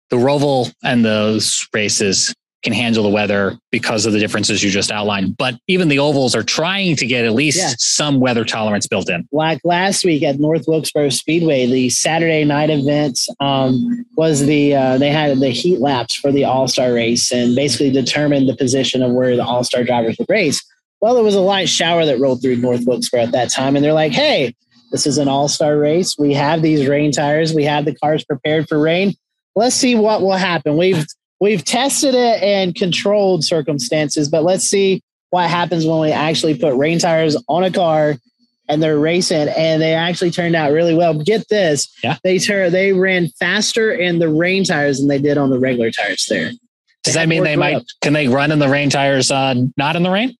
the 0.09 0.15
Roval 0.17 0.73
and 0.83 1.03
those 1.03 1.67
races 1.73 2.33
can 2.63 2.73
handle 2.73 3.03
the 3.03 3.09
weather 3.09 3.57
because 3.71 4.05
of 4.05 4.13
the 4.13 4.19
differences 4.19 4.63
you 4.63 4.71
just 4.71 4.91
outlined. 4.91 5.35
But 5.37 5.55
even 5.67 5.89
the 5.89 5.99
ovals 5.99 6.33
are 6.33 6.43
trying 6.43 6.95
to 6.95 7.05
get 7.05 7.25
at 7.25 7.33
least 7.33 7.57
yeah. 7.57 7.73
some 7.77 8.19
weather 8.19 8.45
tolerance 8.45 8.87
built 8.87 9.09
in. 9.09 9.27
Like 9.31 9.59
last 9.63 10.05
week 10.05 10.23
at 10.23 10.39
North 10.39 10.65
Wilkesboro 10.67 11.09
Speedway, 11.09 11.65
the 11.65 11.89
Saturday 11.89 12.45
night 12.45 12.69
event 12.69 13.19
um, 13.39 14.05
was 14.15 14.45
the 14.45 14.75
uh, 14.75 14.97
they 14.97 15.11
had 15.11 15.39
the 15.39 15.49
heat 15.49 15.79
laps 15.79 16.15
for 16.15 16.31
the 16.31 16.45
All 16.45 16.67
Star 16.67 16.93
race 16.93 17.31
and 17.31 17.55
basically 17.55 17.91
determined 17.91 18.47
the 18.47 18.55
position 18.55 19.03
of 19.03 19.11
where 19.11 19.35
the 19.35 19.43
All 19.43 19.63
Star 19.63 19.83
drivers 19.83 20.17
would 20.17 20.29
race. 20.29 20.63
Well, 21.01 21.15
there 21.15 21.23
was 21.23 21.35
a 21.35 21.41
light 21.41 21.67
shower 21.67 22.05
that 22.05 22.19
rolled 22.19 22.41
through 22.41 22.55
North 22.55 22.85
Wilkesboro 22.85 23.23
at 23.23 23.31
that 23.33 23.51
time, 23.51 23.75
and 23.75 23.83
they're 23.83 23.93
like, 23.93 24.13
"Hey, 24.13 24.55
this 24.91 25.05
is 25.05 25.17
an 25.17 25.27
All 25.27 25.49
Star 25.49 25.77
race. 25.77 26.15
We 26.17 26.33
have 26.33 26.61
these 26.61 26.87
rain 26.87 27.11
tires. 27.11 27.53
We 27.53 27.65
have 27.65 27.83
the 27.83 27.95
cars 27.95 28.23
prepared 28.23 28.69
for 28.69 28.79
rain." 28.79 29.15
Let's 29.55 29.75
see 29.75 29.95
what 29.95 30.21
will 30.21 30.31
happen. 30.31 30.77
We've 30.77 31.05
we've 31.43 31.65
tested 31.65 32.15
it 32.15 32.41
in 32.41 32.71
controlled 32.73 33.43
circumstances, 33.43 34.29
but 34.29 34.43
let's 34.43 34.63
see 34.63 35.03
what 35.29 35.49
happens 35.49 35.85
when 35.85 35.99
we 35.99 36.09
actually 36.09 36.57
put 36.57 36.73
rain 36.75 36.99
tires 36.99 37.35
on 37.49 37.65
a 37.65 37.69
car 37.69 38.15
and 38.69 38.81
they're 38.81 38.97
racing 38.97 39.49
and 39.49 39.81
they 39.81 39.93
actually 39.93 40.31
turned 40.31 40.55
out 40.55 40.71
really 40.71 40.95
well. 40.95 41.21
Get 41.21 41.49
this. 41.49 41.93
Yeah. 42.01 42.17
They 42.23 42.39
tur- 42.39 42.69
they 42.69 42.93
ran 42.93 43.27
faster 43.39 43.91
in 43.91 44.19
the 44.19 44.29
rain 44.29 44.63
tires 44.63 44.99
than 44.99 45.09
they 45.09 45.19
did 45.19 45.37
on 45.37 45.49
the 45.49 45.59
regular 45.59 45.91
tires 45.91 46.25
there. 46.29 46.51
Does 47.03 47.15
that 47.15 47.27
mean 47.27 47.43
they 47.43 47.57
might 47.57 47.83
can 48.01 48.13
they 48.13 48.29
run 48.29 48.49
in 48.49 48.59
the 48.59 48.69
rain 48.69 48.89
tires 48.89 49.29
uh, 49.29 49.55
not 49.75 49.97
in 49.97 50.03
the 50.03 50.11
rain? 50.11 50.37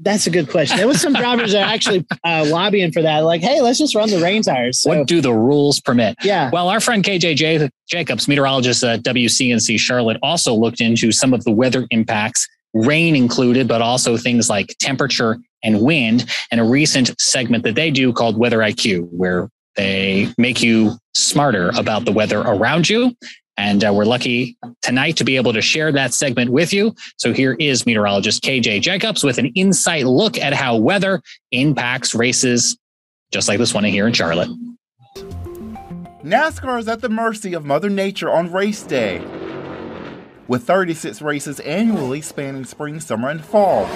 That's 0.00 0.26
a 0.26 0.30
good 0.30 0.48
question. 0.48 0.76
There 0.76 0.86
was 0.86 1.00
some 1.00 1.12
drivers 1.12 1.52
that 1.52 1.62
are 1.62 1.72
actually 1.72 2.06
uh, 2.24 2.46
lobbying 2.48 2.92
for 2.92 3.02
that. 3.02 3.20
Like, 3.20 3.40
hey, 3.40 3.60
let's 3.60 3.78
just 3.78 3.94
run 3.94 4.08
the 4.10 4.20
rain 4.20 4.42
tires. 4.42 4.80
So, 4.80 4.90
what 4.90 5.08
do 5.08 5.20
the 5.20 5.32
rules 5.32 5.80
permit? 5.80 6.16
Yeah. 6.22 6.50
Well, 6.52 6.68
our 6.68 6.80
friend 6.80 7.02
KJ 7.02 7.70
Jacobs, 7.88 8.28
meteorologist 8.28 8.84
at 8.84 9.02
WCNC 9.02 9.78
Charlotte, 9.80 10.18
also 10.22 10.54
looked 10.54 10.80
into 10.80 11.10
some 11.10 11.34
of 11.34 11.42
the 11.44 11.50
weather 11.50 11.86
impacts 11.90 12.48
rain 12.74 13.16
included, 13.16 13.66
but 13.66 13.82
also 13.82 14.16
things 14.16 14.48
like 14.48 14.76
temperature 14.78 15.38
and 15.62 15.80
wind. 15.80 16.26
And 16.50 16.60
a 16.60 16.64
recent 16.64 17.18
segment 17.20 17.64
that 17.64 17.74
they 17.74 17.90
do 17.90 18.12
called 18.12 18.36
Weather 18.36 18.58
IQ, 18.58 19.08
where 19.10 19.50
they 19.76 20.32
make 20.38 20.62
you 20.62 20.98
smarter 21.14 21.70
about 21.76 22.04
the 22.04 22.12
weather 22.12 22.40
around 22.40 22.88
you. 22.88 23.14
And 23.58 23.84
uh, 23.84 23.92
we're 23.92 24.04
lucky 24.04 24.56
tonight 24.82 25.16
to 25.16 25.24
be 25.24 25.34
able 25.34 25.52
to 25.52 25.60
share 25.60 25.90
that 25.90 26.14
segment 26.14 26.52
with 26.52 26.72
you. 26.72 26.94
So 27.16 27.32
here 27.32 27.54
is 27.58 27.84
meteorologist 27.84 28.42
KJ 28.44 28.80
Jacobs 28.82 29.24
with 29.24 29.36
an 29.36 29.46
insight 29.56 30.06
look 30.06 30.38
at 30.38 30.54
how 30.54 30.76
weather 30.76 31.20
impacts 31.50 32.14
races, 32.14 32.78
just 33.32 33.48
like 33.48 33.58
this 33.58 33.74
one 33.74 33.82
here 33.82 34.06
in 34.06 34.12
Charlotte. 34.12 34.48
NASCAR 36.22 36.78
is 36.78 36.88
at 36.88 37.00
the 37.00 37.08
mercy 37.08 37.52
of 37.52 37.64
Mother 37.64 37.90
Nature 37.90 38.30
on 38.30 38.52
race 38.52 38.84
day, 38.84 39.20
with 40.46 40.62
36 40.62 41.20
races 41.20 41.58
annually 41.60 42.20
spanning 42.20 42.64
spring, 42.64 43.00
summer, 43.00 43.28
and 43.28 43.44
fall. 43.44 43.86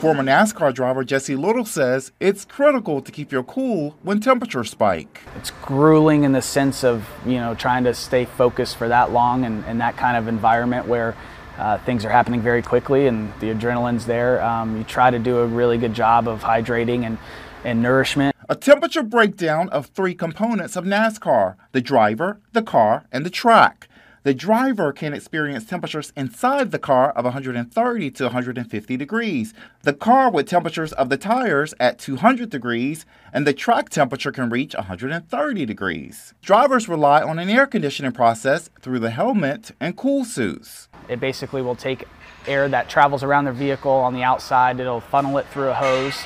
Former 0.00 0.22
NASCAR 0.22 0.74
driver 0.74 1.02
Jesse 1.02 1.34
Little 1.34 1.64
says 1.64 2.12
it's 2.20 2.44
critical 2.44 3.00
to 3.00 3.10
keep 3.10 3.32
your 3.32 3.42
cool 3.42 3.96
when 4.02 4.20
temperatures 4.20 4.70
spike. 4.70 5.22
It's 5.36 5.50
grueling 5.62 6.24
in 6.24 6.32
the 6.32 6.42
sense 6.42 6.84
of, 6.84 7.08
you 7.24 7.36
know, 7.36 7.54
trying 7.54 7.84
to 7.84 7.94
stay 7.94 8.26
focused 8.26 8.76
for 8.76 8.88
that 8.88 9.12
long 9.12 9.44
and, 9.44 9.64
and 9.64 9.80
that 9.80 9.96
kind 9.96 10.18
of 10.18 10.28
environment 10.28 10.86
where 10.86 11.16
uh, 11.58 11.78
things 11.78 12.04
are 12.04 12.10
happening 12.10 12.42
very 12.42 12.60
quickly 12.60 13.06
and 13.06 13.32
the 13.40 13.46
adrenaline's 13.46 14.04
there. 14.04 14.42
Um, 14.42 14.76
you 14.76 14.84
try 14.84 15.10
to 15.10 15.18
do 15.18 15.38
a 15.38 15.46
really 15.46 15.78
good 15.78 15.94
job 15.94 16.28
of 16.28 16.42
hydrating 16.42 17.04
and, 17.04 17.16
and 17.64 17.80
nourishment. 17.80 18.36
A 18.48 18.56
temperature 18.56 19.02
breakdown 19.02 19.70
of 19.70 19.86
three 19.86 20.14
components 20.14 20.76
of 20.76 20.84
NASCAR 20.84 21.54
the 21.72 21.80
driver, 21.80 22.40
the 22.52 22.62
car, 22.62 23.06
and 23.10 23.24
the 23.24 23.30
track. 23.30 23.88
The 24.24 24.32
driver 24.32 24.90
can 24.90 25.12
experience 25.12 25.66
temperatures 25.66 26.10
inside 26.16 26.70
the 26.70 26.78
car 26.78 27.10
of 27.10 27.26
130 27.26 28.10
to 28.12 28.24
150 28.24 28.96
degrees, 28.96 29.52
the 29.82 29.92
car 29.92 30.30
with 30.30 30.48
temperatures 30.48 30.94
of 30.94 31.10
the 31.10 31.18
tires 31.18 31.74
at 31.78 31.98
200 31.98 32.48
degrees, 32.48 33.04
and 33.34 33.46
the 33.46 33.52
track 33.52 33.90
temperature 33.90 34.32
can 34.32 34.48
reach 34.48 34.74
130 34.74 35.66
degrees. 35.66 36.32
Drivers 36.40 36.88
rely 36.88 37.22
on 37.22 37.38
an 37.38 37.50
air 37.50 37.66
conditioning 37.66 38.12
process 38.12 38.70
through 38.80 39.00
the 39.00 39.10
helmet 39.10 39.72
and 39.78 39.94
cool 39.94 40.24
suits. 40.24 40.88
It 41.10 41.20
basically 41.20 41.60
will 41.60 41.76
take 41.76 42.08
air 42.46 42.66
that 42.70 42.88
travels 42.88 43.22
around 43.22 43.44
the 43.44 43.52
vehicle 43.52 43.92
on 43.92 44.14
the 44.14 44.22
outside, 44.22 44.80
it'll 44.80 45.02
funnel 45.02 45.36
it 45.36 45.46
through 45.48 45.68
a 45.68 45.74
hose 45.74 46.18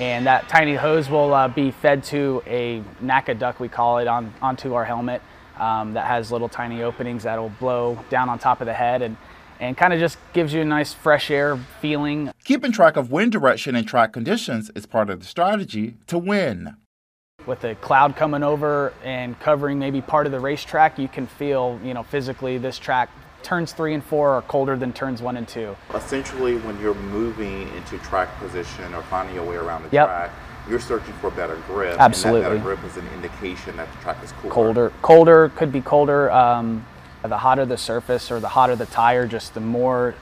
and 0.00 0.26
that 0.26 0.48
tiny 0.48 0.74
hose 0.74 1.08
will 1.08 1.32
uh, 1.32 1.46
be 1.46 1.70
fed 1.70 2.02
to 2.02 2.42
a 2.48 2.82
NACA 3.00 3.38
duct, 3.38 3.60
we 3.60 3.68
call 3.68 3.98
it, 3.98 4.08
on, 4.08 4.34
onto 4.42 4.74
our 4.74 4.84
helmet 4.84 5.22
um, 5.58 5.94
that 5.94 6.06
has 6.06 6.32
little 6.32 6.48
tiny 6.48 6.82
openings 6.82 7.22
that 7.24 7.38
will 7.38 7.52
blow 7.60 7.98
down 8.10 8.28
on 8.28 8.38
top 8.38 8.60
of 8.60 8.66
the 8.66 8.74
head 8.74 9.02
and, 9.02 9.16
and 9.60 9.76
kind 9.76 9.92
of 9.92 10.00
just 10.00 10.18
gives 10.32 10.52
you 10.52 10.60
a 10.60 10.64
nice 10.64 10.92
fresh 10.92 11.30
air 11.30 11.56
feeling. 11.80 12.30
Keeping 12.44 12.72
track 12.72 12.96
of 12.96 13.10
wind 13.10 13.32
direction 13.32 13.76
and 13.76 13.86
track 13.86 14.12
conditions 14.12 14.70
is 14.74 14.86
part 14.86 15.10
of 15.10 15.20
the 15.20 15.26
strategy 15.26 15.96
to 16.06 16.18
win. 16.18 16.76
With 17.46 17.60
the 17.60 17.74
cloud 17.76 18.16
coming 18.16 18.42
over 18.42 18.94
and 19.04 19.38
covering 19.38 19.78
maybe 19.78 20.00
part 20.00 20.26
of 20.26 20.32
the 20.32 20.40
racetrack, 20.40 20.98
you 20.98 21.08
can 21.08 21.26
feel, 21.26 21.78
you 21.84 21.92
know, 21.92 22.02
physically 22.02 22.56
this 22.58 22.78
track 22.78 23.10
turns 23.42 23.74
three 23.74 23.92
and 23.92 24.02
four 24.02 24.30
are 24.30 24.42
colder 24.42 24.74
than 24.74 24.92
turns 24.92 25.20
one 25.20 25.36
and 25.36 25.46
two. 25.46 25.76
Essentially, 25.94 26.56
when 26.58 26.80
you're 26.80 26.94
moving 26.94 27.68
into 27.76 27.98
track 27.98 28.34
position 28.38 28.94
or 28.94 29.02
finding 29.02 29.34
your 29.34 29.44
way 29.44 29.56
around 29.56 29.82
the 29.82 29.90
yep. 29.92 30.06
track, 30.06 30.30
you're 30.68 30.80
searching 30.80 31.14
for 31.14 31.30
better 31.30 31.56
grip. 31.66 31.98
Absolutely. 31.98 32.42
And 32.42 32.46
that 32.46 32.64
better 32.64 32.76
grip 32.76 32.90
is 32.90 32.96
an 32.96 33.06
indication 33.14 33.76
that 33.76 33.90
the 33.92 33.98
track 33.98 34.22
is 34.22 34.32
cooler. 34.32 34.52
Colder. 34.52 34.92
Colder 35.02 35.48
could 35.50 35.72
be 35.72 35.80
colder. 35.80 36.30
Um, 36.30 36.86
the 37.22 37.38
hotter 37.38 37.64
the 37.64 37.78
surface 37.78 38.30
or 38.30 38.40
the 38.40 38.48
hotter 38.48 38.76
the 38.76 38.86
tire, 38.86 39.26
just 39.26 39.54
the 39.54 39.60
more, 39.60 40.14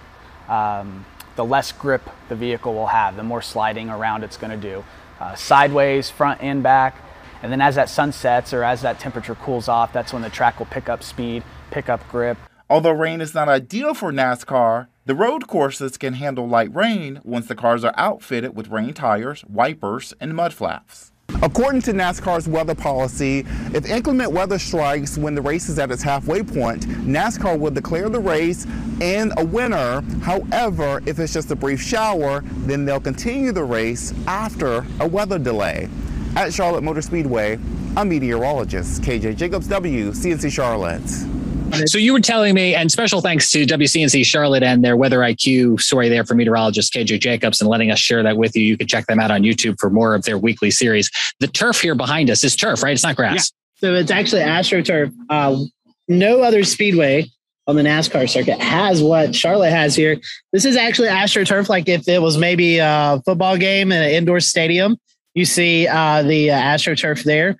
um, 0.48 1.04
the 1.36 1.44
less 1.44 1.72
grip 1.72 2.08
the 2.28 2.36
vehicle 2.36 2.74
will 2.74 2.86
have, 2.86 3.16
the 3.16 3.22
more 3.22 3.42
sliding 3.42 3.90
around 3.90 4.22
it's 4.22 4.36
going 4.36 4.50
to 4.50 4.68
do. 4.68 4.84
Uh, 5.18 5.34
sideways, 5.34 6.10
front 6.10 6.40
and 6.40 6.62
back. 6.62 6.96
And 7.42 7.50
then 7.50 7.60
as 7.60 7.74
that 7.74 7.88
sun 7.88 8.12
sets 8.12 8.52
or 8.52 8.62
as 8.62 8.82
that 8.82 9.00
temperature 9.00 9.34
cools 9.34 9.68
off, 9.68 9.92
that's 9.92 10.12
when 10.12 10.22
the 10.22 10.30
track 10.30 10.60
will 10.60 10.66
pick 10.66 10.88
up 10.88 11.02
speed, 11.02 11.42
pick 11.70 11.88
up 11.88 12.08
grip. 12.08 12.38
Although 12.70 12.92
rain 12.92 13.20
is 13.20 13.34
not 13.34 13.48
ideal 13.48 13.94
for 13.94 14.12
NASCAR, 14.12 14.86
the 15.04 15.14
road 15.16 15.48
courses 15.48 15.98
can 15.98 16.14
handle 16.14 16.46
light 16.46 16.72
rain 16.72 17.20
once 17.24 17.46
the 17.46 17.56
cars 17.56 17.82
are 17.82 17.94
outfitted 17.96 18.54
with 18.54 18.68
rain 18.68 18.94
tires, 18.94 19.44
wipers, 19.46 20.14
and 20.20 20.32
mud 20.32 20.54
flaps. 20.54 21.10
According 21.42 21.82
to 21.82 21.92
NASCAR's 21.92 22.46
weather 22.46 22.76
policy, 22.76 23.40
if 23.74 23.84
inclement 23.84 24.30
weather 24.30 24.60
strikes 24.60 25.18
when 25.18 25.34
the 25.34 25.42
race 25.42 25.68
is 25.68 25.80
at 25.80 25.90
its 25.90 26.04
halfway 26.04 26.44
point, 26.44 26.86
NASCAR 26.86 27.58
will 27.58 27.72
declare 27.72 28.08
the 28.08 28.20
race 28.20 28.64
and 29.00 29.32
a 29.38 29.44
winner. 29.44 30.02
However, 30.22 31.02
if 31.04 31.18
it's 31.18 31.32
just 31.32 31.50
a 31.50 31.56
brief 31.56 31.82
shower, 31.82 32.42
then 32.58 32.84
they'll 32.84 33.00
continue 33.00 33.50
the 33.50 33.64
race 33.64 34.14
after 34.28 34.86
a 35.00 35.08
weather 35.08 35.38
delay. 35.38 35.88
At 36.36 36.54
Charlotte 36.54 36.84
Motor 36.84 37.02
Speedway, 37.02 37.58
I'm 37.96 38.08
meteorologist 38.08 39.02
KJ 39.02 39.36
Jacobs 39.36 39.66
W, 39.66 40.12
CNC 40.12 40.52
Charlotte. 40.52 41.41
So 41.86 41.98
you 41.98 42.12
were 42.12 42.20
telling 42.20 42.54
me, 42.54 42.74
and 42.74 42.92
special 42.92 43.20
thanks 43.20 43.50
to 43.50 43.64
WCNC 43.64 44.24
Charlotte 44.26 44.62
and 44.62 44.84
their 44.84 44.96
Weather 44.96 45.20
IQ 45.20 45.80
story 45.80 46.08
there 46.08 46.24
for 46.24 46.34
meteorologist 46.34 46.92
KJ 46.92 47.20
Jacobs 47.20 47.60
and 47.60 47.68
letting 47.68 47.90
us 47.90 47.98
share 47.98 48.22
that 48.22 48.36
with 48.36 48.54
you. 48.54 48.62
You 48.62 48.76
can 48.76 48.86
check 48.86 49.06
them 49.06 49.18
out 49.18 49.30
on 49.30 49.42
YouTube 49.42 49.78
for 49.80 49.88
more 49.88 50.14
of 50.14 50.24
their 50.24 50.38
weekly 50.38 50.70
series. 50.70 51.10
The 51.40 51.48
turf 51.48 51.80
here 51.80 51.94
behind 51.94 52.30
us 52.30 52.44
is 52.44 52.56
turf, 52.56 52.82
right? 52.82 52.92
It's 52.92 53.02
not 53.02 53.16
grass. 53.16 53.52
Yeah. 53.80 53.88
So 53.88 53.94
it's 53.94 54.10
actually 54.10 54.42
AstroTurf. 54.42 55.12
Uh, 55.28 55.64
no 56.08 56.42
other 56.42 56.62
speedway 56.62 57.26
on 57.66 57.76
the 57.76 57.82
NASCAR 57.82 58.28
circuit 58.28 58.60
has 58.60 59.02
what 59.02 59.34
Charlotte 59.34 59.70
has 59.70 59.96
here. 59.96 60.20
This 60.52 60.64
is 60.64 60.76
actually 60.76 61.08
AstroTurf. 61.08 61.68
Like 61.68 61.88
if 61.88 62.06
it 62.06 62.20
was 62.20 62.36
maybe 62.36 62.78
a 62.78 63.22
football 63.24 63.56
game 63.56 63.92
in 63.92 64.02
an 64.02 64.10
indoor 64.10 64.40
stadium, 64.40 64.98
you 65.34 65.44
see 65.44 65.88
uh, 65.88 66.22
the 66.22 66.50
uh, 66.50 66.60
AstroTurf 66.60 67.24
there 67.24 67.56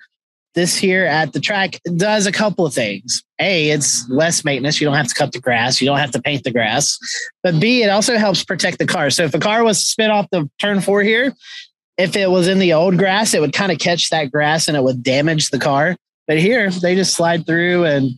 this 0.54 0.76
here 0.76 1.04
at 1.04 1.32
the 1.32 1.40
track 1.40 1.80
does 1.96 2.26
a 2.26 2.32
couple 2.32 2.66
of 2.66 2.74
things. 2.74 3.22
A, 3.42 3.70
it's 3.70 4.08
less 4.08 4.44
maintenance. 4.44 4.80
You 4.80 4.86
don't 4.86 4.96
have 4.96 5.08
to 5.08 5.14
cut 5.14 5.32
the 5.32 5.40
grass. 5.40 5.80
You 5.80 5.86
don't 5.86 5.98
have 5.98 6.12
to 6.12 6.22
paint 6.22 6.44
the 6.44 6.52
grass. 6.52 6.98
But 7.42 7.60
B, 7.60 7.82
it 7.82 7.88
also 7.88 8.16
helps 8.16 8.44
protect 8.44 8.78
the 8.78 8.86
car. 8.86 9.10
So 9.10 9.24
if 9.24 9.34
a 9.34 9.38
car 9.38 9.64
was 9.64 9.84
spin 9.84 10.10
off 10.10 10.28
the 10.30 10.48
turn 10.60 10.80
four 10.80 11.02
here, 11.02 11.34
if 11.98 12.16
it 12.16 12.30
was 12.30 12.48
in 12.48 12.58
the 12.58 12.72
old 12.72 12.96
grass, 12.98 13.34
it 13.34 13.40
would 13.40 13.52
kind 13.52 13.72
of 13.72 13.78
catch 13.78 14.10
that 14.10 14.30
grass 14.30 14.68
and 14.68 14.76
it 14.76 14.82
would 14.82 15.02
damage 15.02 15.50
the 15.50 15.58
car. 15.58 15.96
But 16.26 16.38
here, 16.38 16.70
they 16.70 16.94
just 16.94 17.14
slide 17.14 17.46
through 17.46 17.84
and 17.84 18.12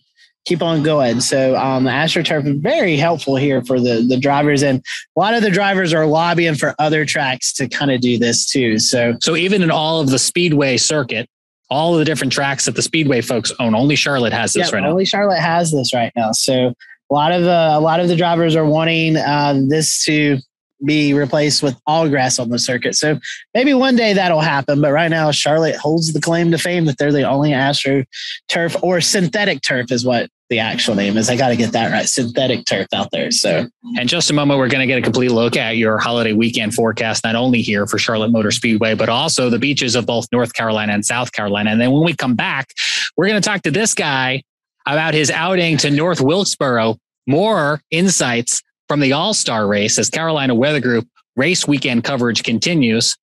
keep 0.45 0.63
on 0.63 0.83
going. 0.83 1.21
So 1.21 1.57
um, 1.57 1.85
the 1.85 1.91
AstroTurf 1.91 2.47
is 2.47 2.61
very 2.61 2.97
helpful 2.97 3.37
here 3.37 3.65
for 3.65 3.81
the 3.81 4.05
the 4.07 4.19
drivers, 4.19 4.63
and 4.63 4.85
a 5.17 5.21
lot 5.21 5.35
of 5.35 5.43
the 5.43 5.51
drivers 5.51 5.93
are 5.93 6.07
lobbying 6.07 6.55
for 6.55 6.75
other 6.79 7.05
tracks 7.05 7.53
to 7.55 7.69
kind 7.69 7.91
of 7.91 8.01
do 8.01 8.19
this 8.19 8.47
too. 8.47 8.79
So 8.79 9.17
so 9.21 9.37
even 9.37 9.63
in 9.63 9.71
all 9.71 10.01
of 10.01 10.11
the 10.11 10.19
speedway 10.19 10.77
circuit, 10.77 11.29
all 11.75 11.95
of 11.95 11.99
the 11.99 12.05
different 12.05 12.33
tracks 12.33 12.67
that 12.67 12.77
the 12.77 12.83
Speedway 12.83 13.21
folks 13.21 13.53
own. 13.59 13.75
Only 13.75 13.97
Charlotte 13.97 14.33
has 14.33 14.53
this 14.53 14.71
yeah, 14.71 14.77
right 14.77 14.83
now. 14.85 14.91
Only 14.91 15.05
Charlotte 15.05 15.41
has 15.41 15.73
this 15.73 15.93
right 15.93 16.13
now. 16.15 16.31
So 16.31 16.73
a 17.11 17.15
lot 17.15 17.33
of 17.33 17.43
the 17.43 17.69
a 17.73 17.81
lot 17.81 17.99
of 17.99 18.07
the 18.07 18.15
drivers 18.15 18.55
are 18.55 18.65
wanting 18.65 19.17
uh, 19.17 19.61
this 19.69 20.05
to 20.05 20.39
be 20.85 21.15
replaced 21.15 21.65
with 21.65 21.77
all 21.85 22.09
grass 22.09 22.39
on 22.39 22.51
the 22.51 22.61
circuit. 22.61 22.95
So 22.95 23.19
maybe 23.55 23.75
one 23.75 23.97
day 23.97 24.13
that'll 24.13 24.41
happen. 24.41 24.81
But 24.81 24.93
right 24.93 25.09
now, 25.09 25.33
Charlotte 25.33 25.75
holds 25.75 26.13
the 26.13 26.21
claim 26.21 26.53
to 26.53 26.59
fame 26.59 26.85
that 26.85 26.97
they're 26.99 27.13
the 27.13 27.29
only 27.29 27.53
Astro 27.53 28.05
turf 28.49 28.77
or 28.81 29.01
synthetic 29.01 29.61
turf 29.63 29.91
is 29.91 30.07
what 30.07 30.31
the 30.51 30.59
actual 30.59 30.95
name 30.95 31.17
is. 31.17 31.31
I 31.31 31.37
got 31.37 31.49
to 31.49 31.57
get 31.57 31.73
that 31.73 31.91
right. 31.91 32.07
Synthetic 32.07 32.67
turf 32.67 32.87
out 32.95 33.11
there. 33.11 33.31
So, 33.31 33.67
in 33.97 34.07
just 34.07 34.31
a 34.31 34.35
moment, 34.35 34.59
we're 34.59 34.69
going 34.69 34.81
to 34.81 34.87
get 34.87 34.99
a 34.99 35.03
complete 35.03 35.31
look 35.31 35.57
at 35.57 35.77
your 35.77 35.99
holiday 35.99 36.33
weekend 36.33 36.75
forecast, 36.75 37.25
not 37.25 37.35
only 37.35 37.63
here 37.63 37.87
for 37.87 37.99
Charlotte 37.99 38.31
Motor 38.31 38.51
Speedway, 38.51 38.95
but 38.95 39.09
also 39.09 39.49
the 39.49 39.59
beaches 39.59 39.95
of 39.95 40.07
both 40.07 40.27
North 40.33 40.53
Carolina 40.53 40.93
and 40.93 41.05
South 41.05 41.33
Carolina. 41.33 41.71
And 41.71 41.81
then 41.81 41.93
when 41.93 42.05
we 42.05 42.15
come 42.15 42.35
back, 42.35 42.69
we're 43.17 43.27
going 43.27 43.41
to 43.41 43.49
talk 43.49 43.63
to 43.63 43.71
this 43.71 43.95
guy 43.95 44.43
about 44.87 45.15
his 45.15 45.31
outing 45.31 45.79
to 45.79 45.91
North 45.91 46.21
Wilkesboro. 46.21 46.97
More 47.27 47.81
insights 47.91 48.63
from 48.87 49.01
the 49.01 49.13
All 49.13 49.33
Star 49.33 49.67
race 49.67 49.99
as 49.99 50.11
Carolina 50.11 50.55
Weather 50.55 50.81
Group 50.81 51.09
race 51.37 51.67
weekend 51.67 52.05
coverage 52.05 52.43
continues. 52.43 53.17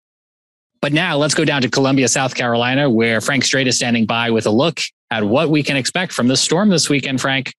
But 0.81 0.95
now 0.95 1.19
let's 1.19 1.35
go 1.35 1.45
down 1.45 1.61
to 1.63 1.69
Columbia, 1.69 2.09
South 2.09 2.35
Carolina, 2.35 2.89
where 2.89 3.21
Frank 3.21 3.45
Strait 3.45 3.67
is 3.67 3.77
standing 3.77 4.07
by 4.07 4.31
with 4.31 4.47
a 4.47 4.51
look 4.51 4.81
at 5.11 5.25
what 5.25 5.51
we 5.51 5.63
can 5.63 5.77
expect 5.77 6.13
from 6.13 6.29
the 6.29 6.37
storm 6.37 6.69
this 6.69 6.89
weekend, 6.89 7.21
Frank. 7.21 7.53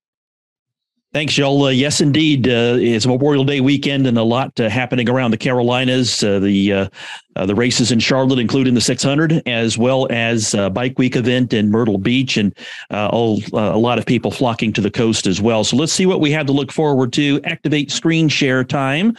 Thanks, 1.13 1.33
Joel. 1.33 1.63
Uh, 1.63 1.69
yes, 1.71 1.99
indeed. 1.99 2.47
Uh, 2.47 2.77
it's 2.79 3.05
Memorial 3.05 3.43
Day 3.43 3.59
weekend 3.59 4.07
and 4.07 4.17
a 4.17 4.23
lot 4.23 4.57
uh, 4.61 4.69
happening 4.69 5.09
around 5.09 5.31
the 5.31 5.37
Carolinas. 5.37 6.23
Uh, 6.23 6.39
the 6.39 6.71
uh, 6.71 6.87
uh, 7.35 7.45
the 7.45 7.53
races 7.53 7.91
in 7.91 7.99
Charlotte, 7.99 8.39
including 8.39 8.75
the 8.75 8.81
600, 8.81 9.45
as 9.45 9.77
well 9.77 10.07
as 10.09 10.55
Bike 10.71 10.97
Week 10.97 11.17
event 11.17 11.51
in 11.51 11.69
Myrtle 11.69 11.97
Beach, 11.97 12.37
and 12.37 12.55
all, 12.89 13.41
a 13.51 13.77
lot 13.77 13.99
of 13.99 14.05
people 14.05 14.31
flocking 14.31 14.71
to 14.71 14.81
the 14.81 14.91
coast 14.91 15.27
as 15.27 15.41
well. 15.41 15.65
So 15.65 15.75
let's 15.75 15.91
see 15.91 16.05
what 16.05 16.21
we 16.21 16.31
have 16.31 16.45
to 16.45 16.53
look 16.53 16.71
forward 16.71 17.11
to. 17.13 17.41
Activate 17.43 17.91
screen 17.91 18.29
share 18.29 18.63
time, 18.63 19.17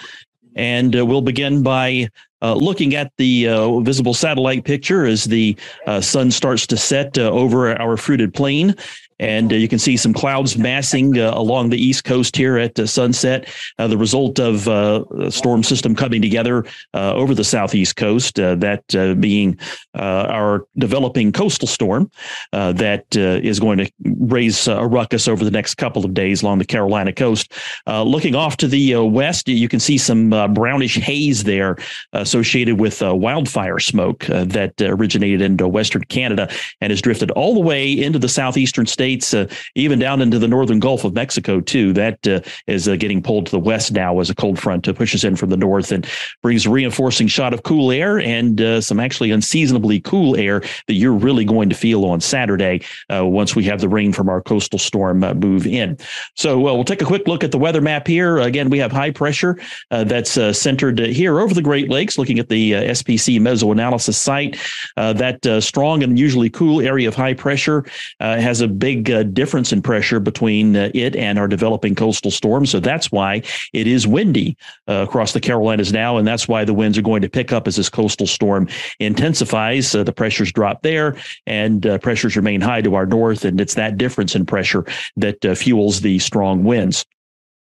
and 0.57 0.95
we'll 0.95 1.23
begin 1.23 1.63
by 1.63 2.09
uh, 2.43 2.55
looking 2.55 2.95
at 2.95 3.13
the 3.17 3.49
uh, 3.49 3.81
visible 3.81 4.15
satellite 4.15 4.65
picture 4.65 5.07
as 5.07 5.25
the 5.25 5.57
uh, 5.87 6.01
sun 6.01 6.31
starts 6.31 6.67
to 6.67 6.77
set 6.77 7.17
over 7.19 7.75
our 7.81 7.97
fruited 7.97 8.35
plain. 8.35 8.75
And 9.23 9.53
uh, 9.53 9.57
you 9.57 9.69
can 9.69 9.79
see 9.79 9.97
some 9.97 10.13
clouds 10.13 10.59
massing 10.59 11.17
uh, 11.17 11.33
along 11.35 11.71
the 11.71 11.79
east 11.79 12.03
coast 12.03 12.37
here 12.37 12.59
at 12.59 12.77
uh, 12.79 12.87
sunset, 12.87 13.49
uh, 13.79 13.87
the 13.87 13.97
result 13.97 14.41
of 14.41 14.67
uh, 14.67 15.05
a 15.21 15.31
storm 15.31 15.63
system 15.63 15.95
coming 15.95 16.21
together 16.21 16.65
uh, 16.93 17.15
over 17.15 17.33
the 17.33 17.45
southeast 17.45 17.95
coast, 17.95 18.41
uh, 18.41 18.57
that 18.57 18.83
uh, 18.97 19.15
being 19.15 19.57
uh, 19.95 20.27
our 20.29 20.67
developing 20.77 21.31
coastal 21.31 21.69
storm 21.69 22.11
that 22.53 23.05
is 23.15 23.61
going 23.61 23.79
to 23.79 23.91
raise 24.19 24.67
a 24.67 24.85
ruckus 24.87 25.29
over 25.29 25.45
the 25.45 25.51
next 25.51 25.77
couple 25.77 26.05
of 26.05 26.15
days 26.15 26.43
along 26.43 26.59
the 26.59 26.65
Carolina 26.65 27.13
coast. 27.13 27.53
looking 27.87 28.35
off 28.35 28.57
to 28.57 28.67
the 28.67 28.97
west, 28.97 29.49
you 29.49 29.69
can 29.69 29.79
see 29.79 29.99
some 29.99 30.31
brownish 30.53 30.97
haze 30.99 31.45
there 31.45 31.77
associated 32.13 32.81
with 32.81 33.01
wildfire 33.03 33.79
smoke 33.79 34.25
that 34.27 34.73
originated 34.81 35.41
into 35.41 35.69
western 35.69 36.03
Canada 36.05 36.49
and 36.81 36.91
has 36.91 37.01
drifted 37.01 37.31
all 37.33 37.55
the 37.55 37.61
way 37.61 37.93
into 37.93 38.19
the 38.19 38.29
southeastern 38.29 38.87
states, 38.87 39.12
uh, 39.35 39.47
even 39.75 39.99
down 39.99 40.21
into 40.21 40.39
the 40.39 40.49
northern 40.49 40.81
Gulf 40.81 41.05
of 41.05 41.15
Mexico, 41.15 41.61
too. 41.61 41.93
That 41.93 42.27
uh, 42.27 42.41
is 42.67 42.89
uh, 42.89 42.97
getting 42.97 43.23
pulled 43.23 43.47
to 43.47 43.53
the 43.53 43.59
west 43.59 43.93
now 43.93 44.19
as 44.21 44.31
a 44.31 44.35
cold 44.35 44.59
front 44.59 44.89
uh, 44.89 44.93
pushes 44.93 45.25
in 45.25 45.37
from 45.37 45.51
the 45.51 45.57
north 45.57 45.93
and 45.93 46.07
brings 46.43 46.67
a 46.67 46.71
reinforcing 46.71 47.27
shot 47.27 47.53
of 47.53 47.63
cool 47.63 47.91
air 47.93 48.19
and 48.19 48.61
uh, 48.61 48.81
some 48.81 49.01
actually 49.01 49.31
unseasonably 49.31 50.01
cool 50.01 50.37
air 50.37 50.61
that 50.87 50.95
you're 50.95 51.13
really 51.13 51.45
going 51.45 51.69
to 51.69 51.75
feel 51.75 52.05
on 52.05 52.21
Saturday 52.21 52.81
uh, 53.13 53.25
once 53.27 53.55
we 53.55 53.65
have 53.65 53.81
the 53.81 53.89
rain 53.89 54.13
from 54.13 54.29
our 54.29 54.41
coastal 54.41 54.79
storm 54.79 55.21
move 55.21 55.67
in. 55.67 55.97
So 56.37 56.59
we'll 56.59 56.85
take 56.85 57.03
a 57.03 57.07
quick 57.07 57.29
look 57.29 57.45
at 57.45 57.53
the 57.53 57.59
weather 57.59 57.81
map 57.81 58.07
here. 58.07 58.39
Again, 58.39 58.71
we 58.71 58.79
have 58.79 58.93
high 58.93 59.11
pressure 59.11 59.59
that's 59.91 60.33
centered 60.57 60.99
here 60.99 61.41
over 61.41 61.55
the 61.55 61.63
Great 61.63 61.89
Lakes, 61.89 62.19
looking 62.19 62.39
at 62.39 62.49
the 62.49 62.73
SPC 62.73 63.41
mesoanalysis 63.41 64.15
site. 64.15 64.59
that 64.97 65.63
strong 65.63 66.03
and 66.03 66.19
usually 66.19 66.51
cool 66.51 66.81
area 66.81 67.09
of 67.09 67.15
high 67.15 67.35
pressure 67.35 67.85
has 68.21 68.61
a 68.61 68.69
big 68.69 69.02
uh, 69.11 69.23
difference 69.23 69.73
in 69.73 69.83
pressure 69.83 70.21
between 70.21 70.77
uh, 70.77 70.91
it 70.95 71.17
and 71.17 71.39
our 71.39 71.49
developing 71.49 71.95
coastal 71.95 72.31
storm. 72.31 72.67
So 72.67 72.81
that's 72.81 73.13
why 73.13 73.43
it 73.73 73.87
is 73.87 74.07
windy 74.07 74.57
uh, 74.89 75.05
across 75.09 75.33
the 75.33 75.41
Carolinas 75.41 75.93
now. 75.93 76.17
And 76.17 76.27
that's 76.27 76.49
why 76.49 76.65
the 76.65 76.75
winds 76.75 76.99
are 76.99 77.03
going 77.03 77.23
to 77.23 77.29
pick 77.29 77.53
up 77.53 77.67
as 77.67 77.77
this 77.77 77.89
coastal 77.89 78.27
storm 78.27 78.69
intensifies. 79.01 79.93
The 79.93 80.13
pressures 80.13 80.53
drop 80.53 80.83
there 80.83 81.17
and 81.47 81.87
uh, 81.87 81.99
pressures 81.99 82.37
remain 82.37 82.61
high 82.61 82.83
to 82.83 82.95
our 82.95 83.07
north. 83.07 83.45
And 83.45 83.61
it's 83.61 83.75
that 83.75 83.99
difference 83.99 84.35
in 84.35 84.47
pressure 84.47 84.85
that 85.17 85.45
uh, 85.45 85.55
fuels 85.55 86.01
the 86.01 86.19
strong 86.19 86.65
winds. 86.65 87.05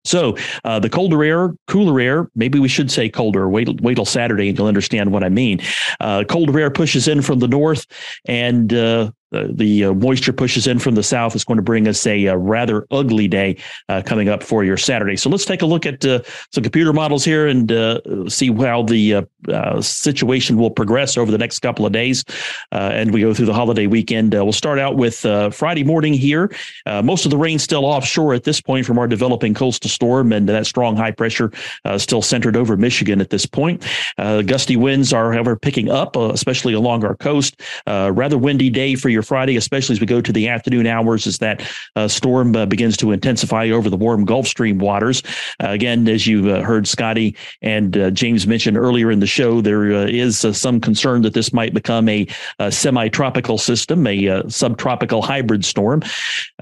So 0.05 0.37
uh, 0.65 0.79
the 0.79 0.89
colder 0.89 1.23
air, 1.23 1.55
cooler 1.67 2.01
air, 2.01 2.31
maybe 2.35 2.59
we 2.59 2.69
should 2.69 2.91
say 2.91 3.09
colder. 3.09 3.49
Wait, 3.49 3.81
wait 3.83 3.97
till 3.97 4.07
Saturday 4.07 4.49
and 4.49 4.57
you'll 4.57 4.67
understand 4.67 5.13
what 5.13 5.23
I 5.23 5.29
mean. 5.29 5.61
Uh, 6.01 6.25
colder 6.25 6.59
air 6.59 6.71
pushes 6.71 7.07
in 7.07 7.21
from 7.21 7.39
the 7.39 7.49
north, 7.49 7.87
and 8.25 8.73
uh, 8.73 9.11
the 9.31 9.85
uh, 9.85 9.95
moisture 9.95 10.33
pushes 10.33 10.67
in 10.67 10.79
from 10.79 10.95
the 10.95 11.03
south 11.03 11.37
is 11.37 11.45
going 11.45 11.57
to 11.57 11.63
bring 11.63 11.87
us 11.89 12.07
a, 12.07 12.27
a 12.27 12.37
rather 12.37 12.87
ugly 12.91 13.29
day 13.29 13.57
uh, 13.89 14.03
coming 14.05 14.29
up 14.29 14.43
for 14.43 14.65
your 14.65 14.77
Saturday. 14.77 15.17
So 15.17 15.31
let's 15.31 15.45
take 15.45 15.63
a 15.63 15.67
look 15.67 15.87
at 15.87 16.05
uh, 16.05 16.23
some 16.53 16.63
computer 16.63 16.93
models 16.93 17.25
here 17.25 17.47
and 17.47 17.71
uh, 17.71 18.29
see 18.29 18.53
how 18.53 18.83
the 18.83 19.15
uh, 19.15 19.23
uh, 19.49 19.81
situation 19.81 20.57
will 20.57 20.71
progress 20.71 21.17
over 21.17 21.31
the 21.31 21.39
next 21.39 21.61
couple 21.61 21.87
of 21.87 21.93
days. 21.93 22.25
and 22.73 23.13
we 23.13 23.21
go 23.21 23.33
through 23.35 23.47
the 23.47 23.55
holiday 23.55 23.87
weekend. 23.87 24.33
we'll 24.33 24.53
start 24.53 24.79
out 24.79 24.97
with 24.97 25.21
Friday 25.55 25.85
morning 25.85 26.13
here. 26.13 26.51
most 26.87 27.25
of 27.25 27.31
the 27.31 27.39
rain 27.39 27.59
still 27.59 27.85
offshore 27.85 28.35
at 28.35 28.45
this 28.45 28.61
point 28.61 28.87
from 28.87 28.99
our 28.99 29.07
developing 29.07 29.55
coastal 29.55 29.91
storm 29.91 30.33
and 30.33 30.49
that 30.49 30.67
strong 30.67 30.97
high 30.97 31.11
pressure 31.11 31.53
still 31.97 32.23
centered 32.23 32.57
over 32.57 32.77
Michigan 32.77 33.21
at 33.21 33.31
this 33.31 33.47
point. 33.47 33.85
gusty 34.17 34.77
winds 34.77 35.13
are, 35.13 35.33
however, 35.33 35.57
picking 35.57 35.91
up, 35.91 36.17
especially 36.17 36.73
along 36.73 37.05
our 37.05 37.17
coast. 37.17 37.61
rather 37.87 38.39
windy 38.39 38.71
day 38.71 38.95
for 38.95 39.09
your 39.09 39.20
your 39.21 39.25
Friday, 39.27 39.57
especially 39.57 39.93
as 39.93 40.01
we 40.01 40.07
go 40.07 40.23
to 40.23 40.33
the 40.33 40.49
afternoon 40.49 40.87
hours 40.87 41.27
as 41.27 41.39
that 41.39 41.63
uh, 41.95 42.09
storm 42.09 42.57
uh, 42.57 42.65
begins 42.65 42.97
to 42.97 43.13
intensify 43.13 43.69
over 43.69 43.91
the 43.91 43.97
warm 43.97 44.25
Gulf 44.25 44.47
Stream 44.47 44.79
waters. 44.79 45.23
Uh, 45.63 45.69
again, 45.69 46.09
as 46.09 46.27
you 46.27 46.51
uh, 46.51 46.63
heard 46.63 46.89
Scotty 46.89 47.37
and 47.61 47.97
uh, 47.99 48.11
James 48.11 48.47
mention 48.47 48.79
earlier 48.79 49.11
in 49.11 49.21
the 49.21 49.27
show, 49.27 49.61
there 49.61 50.09
is 50.09 50.39
some 50.39 50.81
concern 50.81 51.21
that 51.23 51.35
this 51.35 51.53
might 51.53 51.75
become 51.75 52.09
a, 52.09 52.27
a 52.59 52.73
semi-tropical 52.73 53.59
system, 53.59 54.07
a 54.07 54.43
subtropical 54.49 55.21
hybrid 55.21 55.65
storm. 55.65 56.03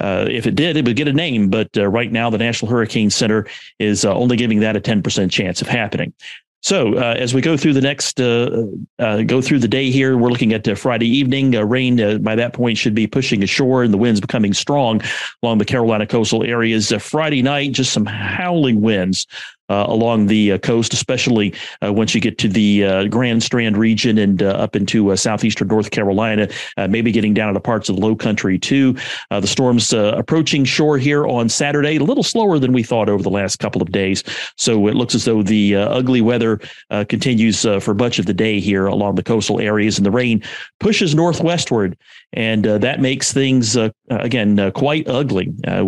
if 0.01 0.47
it 0.47 0.57
did, 0.57 0.77
it 0.77 0.85
would 0.85 0.97
get 0.97 1.07
a 1.07 1.13
name, 1.13 1.49
but 1.49 1.69
right 1.77 2.11
now 2.11 2.29
the 2.29 2.39
National 2.39 2.71
Hurricane 2.71 3.11
Center 3.11 3.47
is 3.79 4.05
only 4.05 4.37
giving 4.37 4.61
that 4.61 4.75
a 4.75 4.81
10% 4.81 5.31
chance 5.31 5.63
of 5.63 5.69
happening. 5.69 6.13
So 6.61 6.95
uh, 6.99 7.15
as 7.17 7.35
we 7.35 7.41
go 7.41 7.57
through 7.57 7.75
the 7.75 7.81
next, 7.81 8.21
uh, 8.21 8.65
uh, 8.99 9.23
go 9.23 9.41
through 9.41 9.61
the 9.61 9.69
day 9.69 9.91
here, 9.91 10.17
we're 10.17 10.31
looking 10.31 10.53
at 10.53 10.67
uh, 10.67 10.75
Friday 10.75 11.09
evening. 11.09 11.55
Uh, 11.55 11.63
rain 11.63 12.01
uh, 12.01 12.19
by 12.19 12.35
that 12.35 12.53
point 12.53 12.79
should 12.79 12.95
be 12.95 13.07
pushing 13.07 13.43
ashore, 13.43 13.85
and 13.85 13.95
the 13.95 13.99
winds 13.99 14.21
becoming 14.21 14.53
strong 14.53 15.01
along 15.43 15.59
the 15.59 15.65
Carolina 15.65 16.07
coastal 16.07 16.43
areas. 16.43 16.93
Friday 17.01 17.43
night, 17.43 17.73
just 17.73 17.93
some 17.93 18.07
howling 18.07 18.81
winds 18.81 19.27
uh, 19.69 19.87
along 19.89 20.27
the 20.27 20.53
uh, 20.53 20.59
coast, 20.59 20.93
especially 20.93 21.55
uh, 21.85 21.93
once 21.93 22.15
you 22.15 22.21
get 22.21 22.39
to 22.39 22.49
the 22.49 22.85
uh, 22.85 23.05
Grand 23.05 23.43
Strand 23.43 23.77
region 23.77 24.19
and 24.19 24.43
uh, 24.43 24.49
up 24.51 24.75
into 24.75 25.11
uh, 25.11 25.17
southeastern 25.17 25.69
North 25.69 25.91
Carolina, 25.91 26.49
uh, 26.77 26.89
maybe 26.89 27.13
getting 27.13 27.35
down 27.35 27.49
into 27.49 27.61
parts 27.61 27.89
of 27.89 27.97
the 27.97 28.03
low 28.03 28.17
country 28.17 28.59
too. 28.59 28.97
the 29.31 29.47
storm's 29.47 29.93
approaching 29.93 30.65
shore 30.65 30.99
here 30.99 31.27
on 31.27 31.49
Saturday, 31.49 31.97
a 31.97 32.05
little 32.05 32.23
slower 32.23 32.59
than 32.59 32.73
we 32.73 32.83
thought 32.83 33.09
over 33.09 33.23
the 33.23 33.31
last 33.31 33.59
couple 33.59 33.83
of 33.83 33.91
days. 33.93 34.23
So 34.57 34.87
it 34.87 34.95
looks 34.95 35.15
as 35.15 35.25
though 35.25 35.43
the 35.43 35.77
ugly 35.77 36.21
weather 36.21 36.61
continues 37.09 37.63
for 37.63 37.95
much 37.95 38.19
of 38.19 38.27
the 38.27 38.35
day 38.35 38.61
here 38.61 38.87
along 38.87 39.15
the 39.17 39.23
coastal 39.23 39.61
areas, 39.61 39.99
and 39.99 40.07
the 40.07 40.11
rain 40.11 40.43
pushes 40.81 41.15
northwestward 41.15 41.97
and 42.33 42.65
that 42.65 43.01
makes 43.01 43.33
things 43.33 43.77
uh, 44.11 44.19
again 44.19 44.59
uh, 44.59 44.71
quite 44.71 45.09
ugly. 45.09 45.53
Uh, 45.67 45.83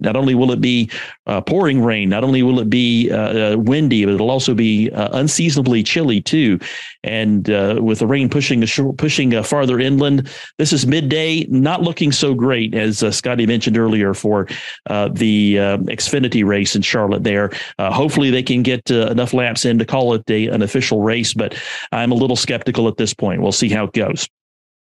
not 0.00 0.16
only 0.16 0.34
will 0.34 0.50
it 0.52 0.60
be 0.60 0.90
uh, 1.26 1.40
pouring 1.40 1.82
rain, 1.82 2.08
not 2.08 2.24
only 2.24 2.42
will 2.42 2.60
it 2.60 2.70
be 2.70 3.10
uh, 3.10 3.56
windy, 3.58 4.04
but 4.04 4.14
it'll 4.14 4.30
also 4.30 4.54
be 4.54 4.90
unseasonably 4.94 5.82
chilly 5.82 6.20
too. 6.20 6.58
And 7.02 7.46
with 7.82 7.98
the 7.98 8.06
rain 8.06 8.28
pushing 8.30 8.64
pushing 8.96 9.42
farther 9.42 9.78
inland, 9.78 10.30
this 10.58 10.72
is 10.72 10.86
midday, 10.86 11.44
not 11.44 11.82
looking 11.82 12.12
so 12.12 12.34
great 12.34 12.74
as 12.74 13.04
Scotty 13.14 13.46
mentioned 13.46 13.76
earlier 13.76 14.14
for 14.14 14.46
the 14.86 15.58
um, 15.58 15.86
Xfinity 15.86 16.44
race 16.44 16.74
in 16.74 16.82
Charlotte. 16.82 17.24
There, 17.24 17.50
hopefully 17.78 18.30
they 18.30 18.42
can 18.42 18.62
get 18.62 18.90
enough 18.90 19.34
laps 19.34 19.64
in 19.64 19.78
to 19.78 19.84
call 19.84 20.14
it 20.14 20.22
a, 20.30 20.48
an 20.48 20.62
official 20.62 21.02
race, 21.02 21.34
but 21.34 21.54
I'm 21.92 22.12
a 22.12 22.14
little 22.14 22.36
skeptical 22.36 22.88
at 22.88 22.96
this 22.96 23.12
point. 23.12 23.42
We'll 23.42 23.52
see 23.52 23.68
how 23.68 23.84
it 23.84 23.92
goes. 23.92 24.28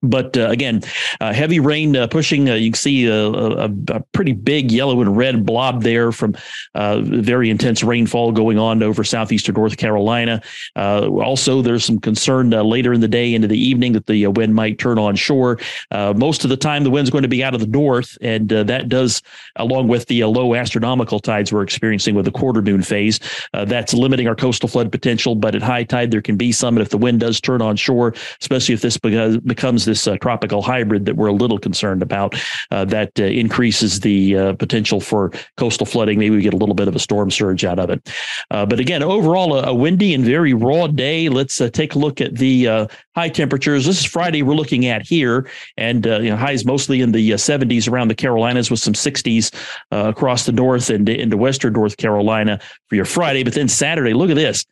But 0.03 0.37
uh, 0.37 0.49
again, 0.49 0.83
uh, 1.21 1.33
heavy 1.33 1.59
rain 1.59 1.97
uh, 1.97 2.07
pushing. 2.07 2.49
Uh, 2.49 2.55
you 2.55 2.71
can 2.71 2.77
see 2.77 3.07
a, 3.07 3.27
a, 3.27 3.71
a, 3.89 4.01
pretty 4.13 4.33
big 4.33 4.71
yellow 4.71 5.01
and 5.01 5.17
red 5.17 5.45
blob 5.45 5.83
there 5.83 6.13
from 6.13 6.37
uh, 6.77 7.01
very 7.01 7.51
intense 7.51 7.83
rainfall 7.83 8.31
going 8.31 8.59
on 8.59 8.83
over 8.83 9.03
southeastern 9.03 9.57
North 9.57 9.77
Carolina. 9.77 10.41
Uh, 10.77 11.09
also, 11.09 11.63
there's 11.63 11.85
some 11.85 11.99
concern 11.99 12.51
later 12.51 12.93
in 12.93 13.01
the 13.01 13.09
day 13.09 13.35
into 13.35 13.49
the 13.49 13.59
evening 13.59 13.93
that 13.93 14.07
the 14.07 14.29
wind 14.29 14.55
might 14.55 14.79
turn 14.79 14.99
on 14.99 15.17
shore. 15.17 15.59
most 15.93 16.45
of 16.45 16.51
the 16.51 16.57
time, 16.57 16.85
the 16.85 16.91
wind's 16.91 17.11
going 17.11 17.23
to 17.23 17.29
be 17.29 17.43
out 17.43 17.55
of 17.55 17.61
the 17.61 17.67
north, 17.67 18.17
and 18.21 18.49
that 18.51 18.89
does, 18.89 19.21
along 19.57 19.89
with 19.89 20.07
the 20.07 20.25
low 20.25 20.55
astronomical 20.55 21.19
tides 21.19 21.53
we're 21.53 21.63
experiencing 21.63 22.15
with 22.15 22.25
the 22.25 22.31
quarter 22.31 22.63
moon 22.63 22.83
phase, 22.83 23.19
that's 23.53 23.95
limiting 23.95 24.29
our 24.29 24.37
coastal 24.37 24.69
flood 24.69 24.93
potential. 24.93 25.35
But 25.35 25.57
at 25.57 25.63
high 25.63 25.85
tide, 25.85 26.13
there 26.13 26.23
can 26.23 26.37
be 26.37 26.53
some, 26.53 26.77
and 26.77 26.83
if 26.83 26.91
the 26.91 26.99
wind 26.99 27.21
does 27.21 27.41
turn 27.41 27.63
on 27.63 27.75
shore, 27.77 28.15
especially 28.41 28.75
if 28.75 28.81
this 28.81 28.97
becomes 28.97 29.88
this 29.89 30.07
uh, 30.07 30.17
tropical 30.19 30.63
hybrid 30.63 31.07
that 31.07 31.17
we're 31.17 31.29
a 31.29 31.33
little 31.33 31.59
concerned 31.59 32.03
about. 32.03 32.35
Uh, 32.71 32.85
that 32.85 33.11
uh, 33.19 33.25
increases 33.25 34.01
the 34.01 34.37
uh, 34.37 34.53
potential 34.55 35.01
for 35.01 35.33
coastal 35.57 35.87
flooding. 35.87 36.19
Maybe 36.19 36.37
we 36.37 36.43
get 36.43 36.55
a 36.55 36.57
little 36.57 36.75
bit 36.75 36.87
of 36.87 36.95
a 36.95 36.99
storm 36.99 37.31
surge 37.31 37.65
out 37.65 37.79
of 37.79 37.91
it. 37.91 38.09
Uh, 38.51 38.67
but 38.67 38.79
again, 38.79 39.03
overall, 39.03 39.57
a, 39.57 39.69
a, 39.69 39.75
windy 39.75 40.15
and 40.15 40.25
very 40.25 40.55
raw 40.55 40.87
day. 40.87 41.29
Let's 41.29 41.61
uh, 41.61 41.71
take 41.71 41.95
a 41.95 41.99
look 41.99 42.21
at 42.21 42.37
the 42.37 42.89
high 43.15 43.29
temperatures. 43.29 43.87
This 43.87 44.01
is 44.01 44.05
Friday 44.05 44.43
we're 44.43 44.55
looking 44.55 44.87
at 44.87 45.07
here, 45.07 45.49
and 45.77 46.05
you 46.05 46.31
know, 46.31 46.37
highs 46.37 46.65
mostly 46.65 47.01
in 47.01 47.13
the 47.13 47.31
70s 47.31 47.91
around 47.91 48.09
the 48.09 48.15
Carolinas 48.15 48.71
with 48.71 48.81
some 48.81 48.93
60s 48.93 49.55
across 49.91 50.47
the 50.47 50.53
north 50.53 50.91
and 50.91 51.09
into 51.09 51.37
western 51.37 51.73
North 51.73 51.97
Carolina 51.97 52.61
for 52.89 52.97
your 52.97 53.05
Friday. 53.05 53.43
But 53.43 53.55
then 53.55 53.69
Saturday, 53.69 54.13
look 54.13 54.31
at 54.31 54.37
this 54.37 54.65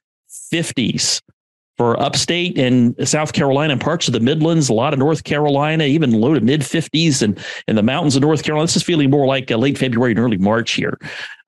50s 0.53 1.23
for 1.77 2.01
upstate 2.01 2.59
and 2.59 2.95
South 3.07 3.33
Carolina 3.33 3.73
and 3.73 3.81
parts 3.81 4.09
of 4.09 4.13
the 4.13 4.21
Midlands, 4.21 4.69
a 4.69 4.73
lot 4.73 4.93
of 4.93 4.99
North 4.99 5.25
Carolina, 5.25 5.85
even 5.85 6.13
low 6.13 6.35
to 6.35 6.41
mid 6.41 6.63
50s 6.63 7.23
and 7.23 7.39
in 7.69 7.77
the 7.77 7.83
mountains 7.83 8.17
of 8.17 8.23
North 8.23 8.43
Carolina. 8.43 8.65
This 8.65 8.77
is 8.77 8.83
feeling 8.83 9.11
more 9.11 9.27
like 9.27 9.51
uh, 9.51 9.57
late 9.57 9.77
February 9.77 10.13
and 10.13 10.21
early 10.21 10.39
March 10.39 10.73
here. 10.73 10.99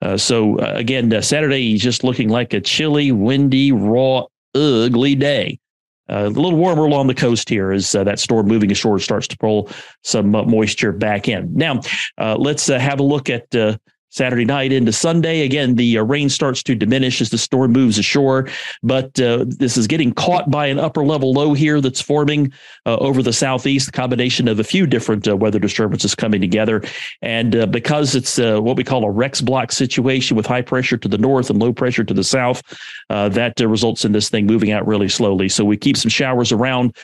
Uh, 0.01 0.17
so 0.17 0.59
uh, 0.59 0.73
again, 0.75 1.11
uh, 1.11 1.21
Saturday 1.21 1.73
is 1.73 1.81
just 1.81 2.03
looking 2.03 2.29
like 2.29 2.53
a 2.53 2.61
chilly, 2.61 3.11
windy, 3.11 3.71
raw, 3.71 4.25
ugly 4.53 5.15
day. 5.15 5.59
Uh, 6.09 6.25
a 6.25 6.29
little 6.29 6.57
warmer 6.57 6.85
along 6.85 7.05
the 7.05 7.13
coast 7.13 7.47
here 7.47 7.71
as 7.71 7.93
uh, 7.93 8.03
that 8.03 8.19
storm 8.19 8.47
moving 8.47 8.71
ashore 8.71 8.97
starts 8.97 9.27
to 9.27 9.37
pull 9.37 9.69
some 10.03 10.31
moisture 10.31 10.91
back 10.91 11.27
in. 11.27 11.53
Now, 11.53 11.81
let's 12.17 12.65
have 12.65 12.99
a 12.99 13.03
look 13.03 13.29
at 13.29 13.47
Saturday 14.09 14.45
night 14.45 14.71
into 14.71 14.91
Sunday. 14.91 15.41
Again, 15.41 15.75
the 15.75 15.99
uh, 15.99 16.03
rain 16.03 16.29
starts 16.29 16.63
to 16.63 16.75
diminish 16.75 17.21
as 17.21 17.29
the 17.29 17.37
storm 17.37 17.71
moves 17.71 17.97
ashore, 17.97 18.49
but 18.81 19.19
uh, 19.19 19.45
this 19.47 19.77
is 19.77 19.87
getting 19.87 20.11
caught 20.11 20.49
by 20.49 20.65
an 20.67 20.79
upper 20.79 21.05
level 21.05 21.31
low 21.31 21.53
here 21.53 21.79
that's 21.79 22.01
forming 22.01 22.51
uh, 22.85 22.97
over 22.97 23.21
the 23.21 23.33
southeast, 23.33 23.93
combination 23.93 24.47
of 24.47 24.59
a 24.59 24.63
few 24.63 24.87
different 24.87 25.27
uh, 25.27 25.37
weather 25.37 25.59
disturbances 25.59 26.15
coming 26.15 26.41
together. 26.41 26.81
And 27.21 27.55
uh, 27.55 27.65
because 27.67 28.15
it's 28.15 28.39
uh, 28.39 28.59
what 28.59 28.77
we 28.77 28.83
call 28.83 29.05
a 29.05 29.11
Rex 29.11 29.41
block 29.41 29.71
situation 29.71 30.35
with 30.35 30.45
high 30.45 30.63
pressure 30.63 30.97
to 30.97 31.07
the 31.07 31.17
north 31.17 31.49
and 31.49 31.59
low 31.59 31.71
pressure 31.71 32.03
to 32.03 32.13
the 32.13 32.23
south, 32.23 32.61
that 33.09 33.59
results 33.59 34.05
in 34.05 34.11
this 34.11 34.29
thing 34.29 34.45
moving 34.45 34.71
out 34.71 34.87
really 34.87 35.09
slowly. 35.09 35.49
So 35.49 35.63
we 35.63 35.77
keep 35.77 35.97
some 35.97 36.09
showers 36.09 36.51
around 36.51 36.95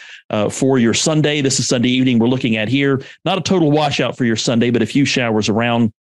for 0.50 0.80
your 0.80 0.94
Sunday. 0.94 1.42
This 1.42 1.60
is 1.60 1.68
Sunday 1.68 1.90
evening 1.90 2.20
we're 2.20 2.28
looking 2.28 2.58
at 2.58 2.68
here. 2.68 3.02
Not 3.26 3.38
a 3.38 3.42
total 3.42 3.72
washout 3.72 4.18
for 4.18 4.26
your 4.26 4.36
Sunday, 4.36 4.72
but 4.72 4.82
a 4.82 4.86
few 4.86 5.06
showers 5.06 5.50
around 5.50 5.94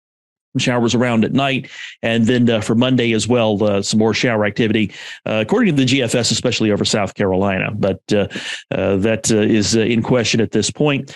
showers 0.59 0.95
around 0.95 1.25
at 1.25 1.33
night. 1.33 1.71
And 2.03 2.27
then 2.27 2.49
uh, 2.49 2.61
for 2.61 2.75
Monday 2.75 3.13
as 3.13 3.27
well, 3.27 3.63
uh, 3.63 3.83
some 3.83 3.99
more 3.99 4.15
shower 4.15 4.45
activity, 4.45 4.93
uh, 5.27 5.43
according 5.47 5.77
to 5.77 5.85
the 5.85 5.89
GFS, 5.89 6.31
especially 6.31 6.71
over 6.71 6.85
South 6.85 7.15
Carolina. 7.15 7.71
But 7.73 8.01
uh, 8.13 8.29
uh, 8.71 8.97
that 8.97 9.31
uh, 9.31 9.39
is 9.39 9.75
in 9.75 10.03
question 10.03 10.41
at 10.41 10.53
this 10.53 10.71
point. 10.71 11.15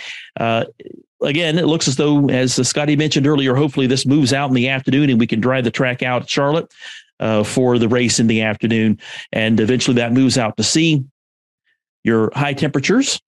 Again, 1.22 1.58
it 1.58 1.64
looks 1.64 1.88
as 1.88 1.96
though, 1.96 2.28
as 2.28 2.54
Scotty 2.68 2.94
mentioned 2.94 3.26
earlier, 3.26 3.54
hopefully 3.54 3.86
this 3.86 4.04
moves 4.04 4.34
out 4.34 4.48
in 4.48 4.54
the 4.54 4.68
afternoon 4.68 5.08
and 5.08 5.18
we 5.18 5.26
can 5.26 5.40
drive 5.40 5.64
the 5.64 5.70
track 5.70 6.02
out 6.02 6.22
at 6.22 6.28
Charlotte 6.28 6.70
for 7.44 7.78
the 7.78 7.88
race 7.88 8.20
in 8.20 8.26
the 8.26 8.42
afternoon. 8.42 8.98
And 9.32 9.58
eventually 9.58 9.94
that 9.96 10.12
moves 10.12 10.36
out 10.36 10.58
to 10.58 10.62
sea. 10.62 11.04
Your 12.04 12.30
high 12.34 12.52
temperatures 12.52 13.20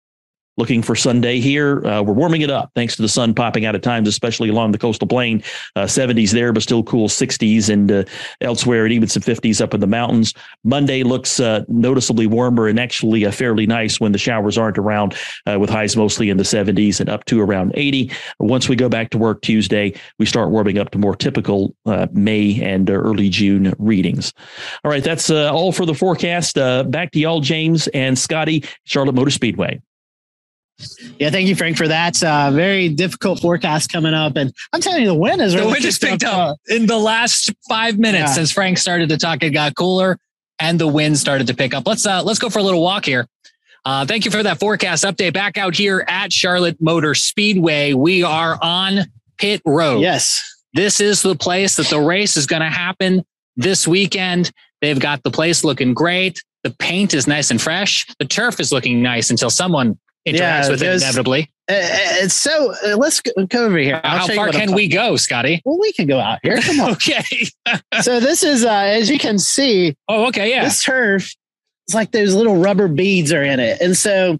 looking 0.57 0.81
for 0.81 0.95
Sunday 0.95 1.39
here. 1.39 1.85
Uh, 1.85 2.01
we're 2.01 2.13
warming 2.13 2.41
it 2.41 2.49
up 2.49 2.71
thanks 2.75 2.95
to 2.95 3.01
the 3.01 3.07
sun 3.07 3.33
popping 3.33 3.65
out 3.65 3.75
at 3.75 3.83
times, 3.83 4.07
especially 4.07 4.49
along 4.49 4.71
the 4.71 4.77
coastal 4.77 5.07
plain. 5.07 5.43
Uh, 5.75 5.85
70s 5.85 6.31
there, 6.31 6.51
but 6.51 6.63
still 6.63 6.83
cool 6.83 7.07
60s 7.07 7.69
and 7.69 7.91
uh, 7.91 8.03
elsewhere, 8.41 8.85
and 8.85 8.93
even 8.93 9.07
some 9.07 9.21
50s 9.21 9.61
up 9.61 9.73
in 9.73 9.79
the 9.79 9.87
mountains. 9.87 10.33
Monday 10.63 11.03
looks 11.03 11.39
uh, 11.39 11.63
noticeably 11.67 12.27
warmer 12.27 12.67
and 12.67 12.79
actually 12.79 13.25
uh, 13.25 13.31
fairly 13.31 13.67
nice 13.67 13.99
when 13.99 14.11
the 14.11 14.17
showers 14.17 14.57
aren't 14.57 14.77
around, 14.77 15.15
uh, 15.45 15.57
with 15.59 15.69
highs 15.69 15.95
mostly 15.95 16.29
in 16.29 16.37
the 16.37 16.43
70s 16.43 16.99
and 16.99 17.09
up 17.09 17.25
to 17.25 17.39
around 17.39 17.71
80. 17.75 18.11
Once 18.39 18.67
we 18.67 18.75
go 18.75 18.89
back 18.89 19.11
to 19.11 19.17
work 19.17 19.41
Tuesday, 19.41 19.93
we 20.17 20.25
start 20.25 20.49
warming 20.49 20.77
up 20.77 20.89
to 20.91 20.97
more 20.97 21.15
typical 21.15 21.75
May 22.11 22.61
and 22.61 22.89
early 22.89 23.29
June 23.29 23.73
readings. 23.77 24.33
All 24.83 24.91
right, 24.91 25.03
that's 25.03 25.29
all 25.29 25.71
for 25.71 25.85
the 25.85 25.93
forecast. 25.93 26.55
back 26.55 27.11
to 27.11 27.19
y'all, 27.19 27.41
James 27.41 27.87
and 27.89 28.17
Scotty, 28.17 28.63
Charlotte 28.85 29.15
Motor 29.15 29.31
Speedway. 29.31 29.81
Yeah, 31.19 31.31
thank 31.31 31.47
you, 31.47 31.55
Frank, 31.55 31.75
for 31.75 31.87
that. 31.87 32.21
Uh, 32.21 32.51
very 32.51 32.89
difficult 32.89 33.39
forecast 33.39 33.91
coming 33.91 34.13
up, 34.13 34.35
and 34.35 34.53
I'm 34.71 34.81
telling 34.81 35.01
you, 35.01 35.07
the 35.07 35.15
wind 35.15 35.41
is 35.41 35.55
really 35.55 35.67
the 35.67 35.71
wind 35.71 35.85
has 35.85 35.97
picked 35.97 36.23
up, 36.23 36.51
up 36.51 36.57
in 36.67 36.85
the 36.85 36.97
last 36.97 37.51
five 37.67 37.97
minutes 37.97 38.29
yeah. 38.29 38.33
since 38.33 38.51
Frank 38.51 38.77
started 38.77 39.09
to 39.09 39.17
talk. 39.17 39.41
It 39.41 39.51
got 39.51 39.75
cooler, 39.75 40.19
and 40.59 40.79
the 40.79 40.87
wind 40.87 41.17
started 41.17 41.47
to 41.47 41.55
pick 41.55 41.73
up. 41.73 41.87
Let's 41.87 42.05
uh, 42.05 42.21
let's 42.23 42.37
go 42.37 42.49
for 42.49 42.59
a 42.59 42.63
little 42.63 42.81
walk 42.81 43.05
here. 43.05 43.27
Uh, 43.85 44.05
thank 44.05 44.25
you 44.25 44.31
for 44.31 44.43
that 44.43 44.59
forecast 44.59 45.03
update. 45.03 45.33
Back 45.33 45.57
out 45.57 45.75
here 45.75 46.05
at 46.07 46.31
Charlotte 46.31 46.77
Motor 46.79 47.15
Speedway, 47.15 47.93
we 47.93 48.21
are 48.21 48.59
on 48.61 49.05
pit 49.39 49.61
road. 49.65 50.01
Yes, 50.01 50.43
this 50.73 50.99
is 50.99 51.23
the 51.23 51.35
place 51.35 51.77
that 51.77 51.87
the 51.87 51.99
race 51.99 52.37
is 52.37 52.45
going 52.45 52.61
to 52.61 52.69
happen 52.69 53.25
this 53.55 53.87
weekend. 53.87 54.51
They've 54.81 54.99
got 54.99 55.23
the 55.23 55.31
place 55.31 55.63
looking 55.63 55.95
great. 55.95 56.43
The 56.63 56.69
paint 56.69 57.15
is 57.15 57.25
nice 57.25 57.49
and 57.49 57.59
fresh. 57.59 58.05
The 58.19 58.25
turf 58.25 58.59
is 58.59 58.71
looking 58.71 59.01
nice 59.01 59.31
until 59.31 59.49
someone 59.49 59.97
interacts 60.27 60.63
yeah, 60.63 60.69
with 60.69 60.83
it 60.83 60.95
inevitably. 60.95 61.51
Uh, 61.69 61.73
uh 61.73 62.27
so 62.27 62.73
uh, 62.85 62.97
let's 62.97 63.19
go, 63.19 63.31
over 63.55 63.77
here. 63.77 63.99
I'll 64.03 64.19
How 64.19 64.27
far 64.27 64.49
can 64.51 64.73
we 64.73 64.87
go, 64.87 65.15
Scotty? 65.15 65.61
Well, 65.65 65.79
we 65.79 65.91
can 65.93 66.07
go 66.07 66.19
out 66.19 66.39
here. 66.43 66.59
Come 66.61 66.79
on. 66.79 66.91
okay. 66.91 67.23
so 68.01 68.19
this 68.19 68.43
is, 68.43 68.63
uh, 68.63 68.69
as 68.69 69.09
you 69.09 69.19
can 69.19 69.39
see. 69.39 69.95
Oh, 70.07 70.27
okay. 70.27 70.49
Yeah. 70.49 70.63
This 70.63 70.83
turf, 70.83 71.33
it's 71.87 71.95
like 71.95 72.11
those 72.11 72.33
little 72.33 72.57
rubber 72.57 72.87
beads 72.87 73.31
are 73.33 73.43
in 73.43 73.59
it, 73.59 73.81
and 73.81 73.95
so 73.95 74.37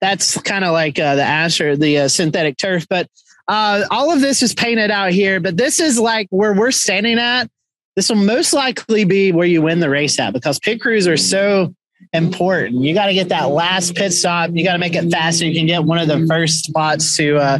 that's 0.00 0.40
kind 0.42 0.64
of 0.64 0.72
like 0.72 0.98
uh, 0.98 1.16
the 1.16 1.22
Asher, 1.22 1.76
the 1.76 1.98
uh, 1.98 2.08
synthetic 2.08 2.56
turf. 2.56 2.86
But 2.88 3.08
uh, 3.48 3.84
all 3.90 4.12
of 4.12 4.20
this 4.20 4.42
is 4.42 4.54
painted 4.54 4.90
out 4.90 5.10
here. 5.10 5.40
But 5.40 5.56
this 5.56 5.80
is 5.80 5.98
like 5.98 6.28
where 6.30 6.54
we're 6.54 6.70
standing 6.70 7.18
at. 7.18 7.50
This 7.96 8.10
will 8.10 8.16
most 8.16 8.52
likely 8.52 9.04
be 9.04 9.32
where 9.32 9.46
you 9.46 9.62
win 9.62 9.80
the 9.80 9.90
race 9.90 10.20
at 10.20 10.32
because 10.32 10.60
pit 10.60 10.80
crews 10.80 11.08
are 11.08 11.16
so 11.16 11.74
important. 12.12 12.82
You 12.82 12.94
got 12.94 13.06
to 13.06 13.14
get 13.14 13.28
that 13.30 13.50
last 13.50 13.94
pit 13.94 14.12
stop. 14.12 14.50
You 14.52 14.64
got 14.64 14.72
to 14.72 14.78
make 14.78 14.94
it 14.94 15.10
faster. 15.10 15.44
You 15.44 15.54
can 15.54 15.66
get 15.66 15.84
one 15.84 15.98
of 15.98 16.08
the 16.08 16.26
first 16.26 16.64
spots 16.64 17.16
to 17.16 17.36
uh, 17.36 17.58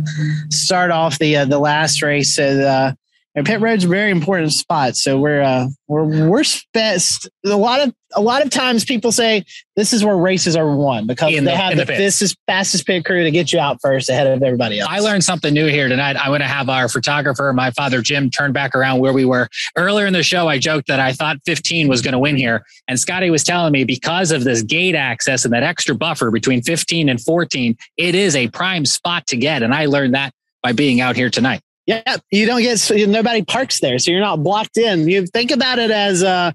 start 0.50 0.90
off 0.90 1.18
the 1.18 1.36
uh, 1.36 1.44
the 1.44 1.58
last 1.58 2.02
race. 2.02 2.34
So, 2.34 2.94
and 3.38 3.46
pit 3.46 3.60
road's 3.60 3.84
a 3.84 3.88
very 3.88 4.10
important 4.10 4.52
spot. 4.52 4.96
So 4.96 5.16
we're 5.16 5.40
uh, 5.40 5.68
we're 5.86 6.28
we're 6.28 6.42
best. 6.74 7.30
A 7.46 7.56
lot 7.56 7.80
of 7.80 7.94
a 8.16 8.20
lot 8.20 8.44
of 8.44 8.50
times 8.50 8.84
people 8.84 9.12
say 9.12 9.44
this 9.76 9.92
is 9.92 10.04
where 10.04 10.16
races 10.16 10.56
are 10.56 10.74
won 10.74 11.06
because 11.06 11.32
in 11.32 11.44
they 11.44 11.52
the, 11.52 11.56
have 11.56 11.76
the, 11.76 11.84
the 11.84 11.86
fastest 11.86 12.36
fastest 12.48 12.84
pit 12.84 13.04
crew 13.04 13.22
to 13.22 13.30
get 13.30 13.52
you 13.52 13.60
out 13.60 13.78
first 13.80 14.10
ahead 14.10 14.26
of 14.26 14.42
everybody 14.42 14.80
else. 14.80 14.90
I 14.90 14.98
learned 14.98 15.22
something 15.22 15.54
new 15.54 15.68
here 15.68 15.88
tonight. 15.88 16.16
I 16.16 16.30
want 16.30 16.42
to 16.42 16.48
have 16.48 16.68
our 16.68 16.88
photographer, 16.88 17.52
my 17.52 17.70
father 17.70 18.02
Jim, 18.02 18.28
turn 18.28 18.52
back 18.52 18.74
around 18.74 18.98
where 18.98 19.12
we 19.12 19.24
were 19.24 19.48
earlier 19.76 20.06
in 20.06 20.14
the 20.14 20.24
show. 20.24 20.48
I 20.48 20.58
joked 20.58 20.88
that 20.88 20.98
I 20.98 21.12
thought 21.12 21.36
15 21.46 21.86
was 21.86 22.02
going 22.02 22.12
to 22.12 22.18
win 22.18 22.36
here, 22.36 22.64
and 22.88 22.98
Scotty 22.98 23.30
was 23.30 23.44
telling 23.44 23.70
me 23.72 23.84
because 23.84 24.32
of 24.32 24.42
this 24.42 24.62
gate 24.62 24.96
access 24.96 25.44
and 25.44 25.54
that 25.54 25.62
extra 25.62 25.94
buffer 25.94 26.32
between 26.32 26.60
15 26.60 27.08
and 27.08 27.20
14, 27.20 27.76
it 27.96 28.16
is 28.16 28.34
a 28.34 28.48
prime 28.48 28.84
spot 28.84 29.28
to 29.28 29.36
get. 29.36 29.62
And 29.62 29.72
I 29.72 29.86
learned 29.86 30.14
that 30.14 30.34
by 30.60 30.72
being 30.72 31.00
out 31.00 31.14
here 31.14 31.30
tonight. 31.30 31.60
Yeah, 31.88 32.18
you 32.30 32.44
don't 32.44 32.60
get 32.60 32.78
so 32.78 32.94
nobody 32.94 33.42
parks 33.42 33.80
there, 33.80 33.98
so 33.98 34.10
you're 34.10 34.20
not 34.20 34.42
blocked 34.42 34.76
in. 34.76 35.08
You 35.08 35.26
think 35.26 35.50
about 35.50 35.78
it 35.78 35.90
as 35.90 36.22
uh, 36.22 36.52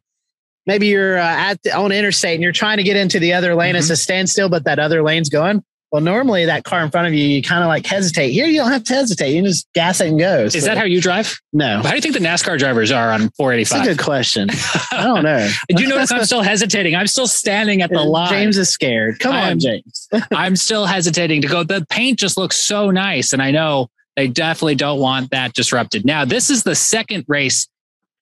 maybe 0.67 0.86
you're 0.86 1.17
uh, 1.17 1.24
at 1.24 1.63
the, 1.63 1.76
on 1.76 1.91
interstate 1.91 2.36
and 2.36 2.43
you're 2.43 2.52
trying 2.52 2.78
to 2.78 2.84
get 2.84 2.98
into 2.98 3.17
the 3.17 3.34
other 3.34 3.56
lane. 3.56 3.69
Mm-hmm. 3.69 3.80
It's 3.80 3.89
a 3.89 3.96
standstill, 3.98 4.50
but 4.50 4.65
that 4.65 4.78
other 4.78 5.02
lane's 5.02 5.30
going. 5.30 5.63
Well, 5.91 6.04
normally 6.04 6.46
that 6.46 6.65
car 6.65 6.84
in 6.84 6.91
front 6.91 7.08
of 7.08 7.15
you, 7.15 7.26
you 7.26 7.41
kind 7.41 7.63
of 7.63 7.67
like 7.67 7.88
hesitate. 7.88 8.30
Here, 8.30 8.46
you 8.46 8.60
don't 8.60 8.72
have 8.72 8.84
to 8.84 8.93
hesitate. 8.93 9.34
You 9.34 9.41
just 9.41 9.67
gas 9.74 10.02
it 10.02 10.10
and 10.10 10.19
go. 10.19 10.50
So, 10.50 10.58
Is 10.60 10.65
that 10.65 10.78
how 10.78 10.84
you 10.84 11.02
drive? 11.02 11.36
No. 11.52 11.82
How 11.82 11.89
do 11.89 11.96
you 11.96 12.02
think 12.02 12.13
the 12.13 12.19
NASCAR 12.19 12.60
drivers 12.60 12.91
are 12.91 13.12
on 13.12 13.32
485? 13.32 13.78
That's 13.78 13.88
a 13.88 13.96
good 13.96 14.04
question. 14.04 14.50
I 14.91 15.04
don't 15.04 15.24
know. 15.24 15.50
Did 15.67 15.80
you 15.80 15.88
notice 15.88 16.12
I'm 16.12 16.26
still 16.26 16.43
hesitating? 16.43 16.96
I'm 16.96 17.08
still 17.08 17.28
standing 17.28 17.82
at 17.82 17.89
the 17.89 18.04
line. 18.04 18.30
James 18.30 18.58
is 18.60 18.69
scared. 18.69 19.19
Come 19.19 19.34
I'm, 19.34 19.54
on, 19.54 19.60
James. 19.60 20.10
I'm 20.32 20.56
still 20.56 20.86
hesitating 20.86 21.41
to 21.41 21.48
go. 21.48 21.63
The 21.63 21.86
paint 21.89 22.19
just 22.19 22.38
looks 22.38 22.58
so 22.58 22.91
nice. 22.91 23.34
And 23.34 23.41
I 23.41 23.50
know 23.50 23.89
they 24.15 24.28
definitely 24.28 24.76
don't 24.76 24.99
want 24.99 25.32
that 25.32 25.54
disrupted. 25.54 26.06
Now, 26.06 26.26
this 26.26 26.49
is 26.49 26.63
the 26.63 26.76
second 26.76 27.26
race 27.28 27.67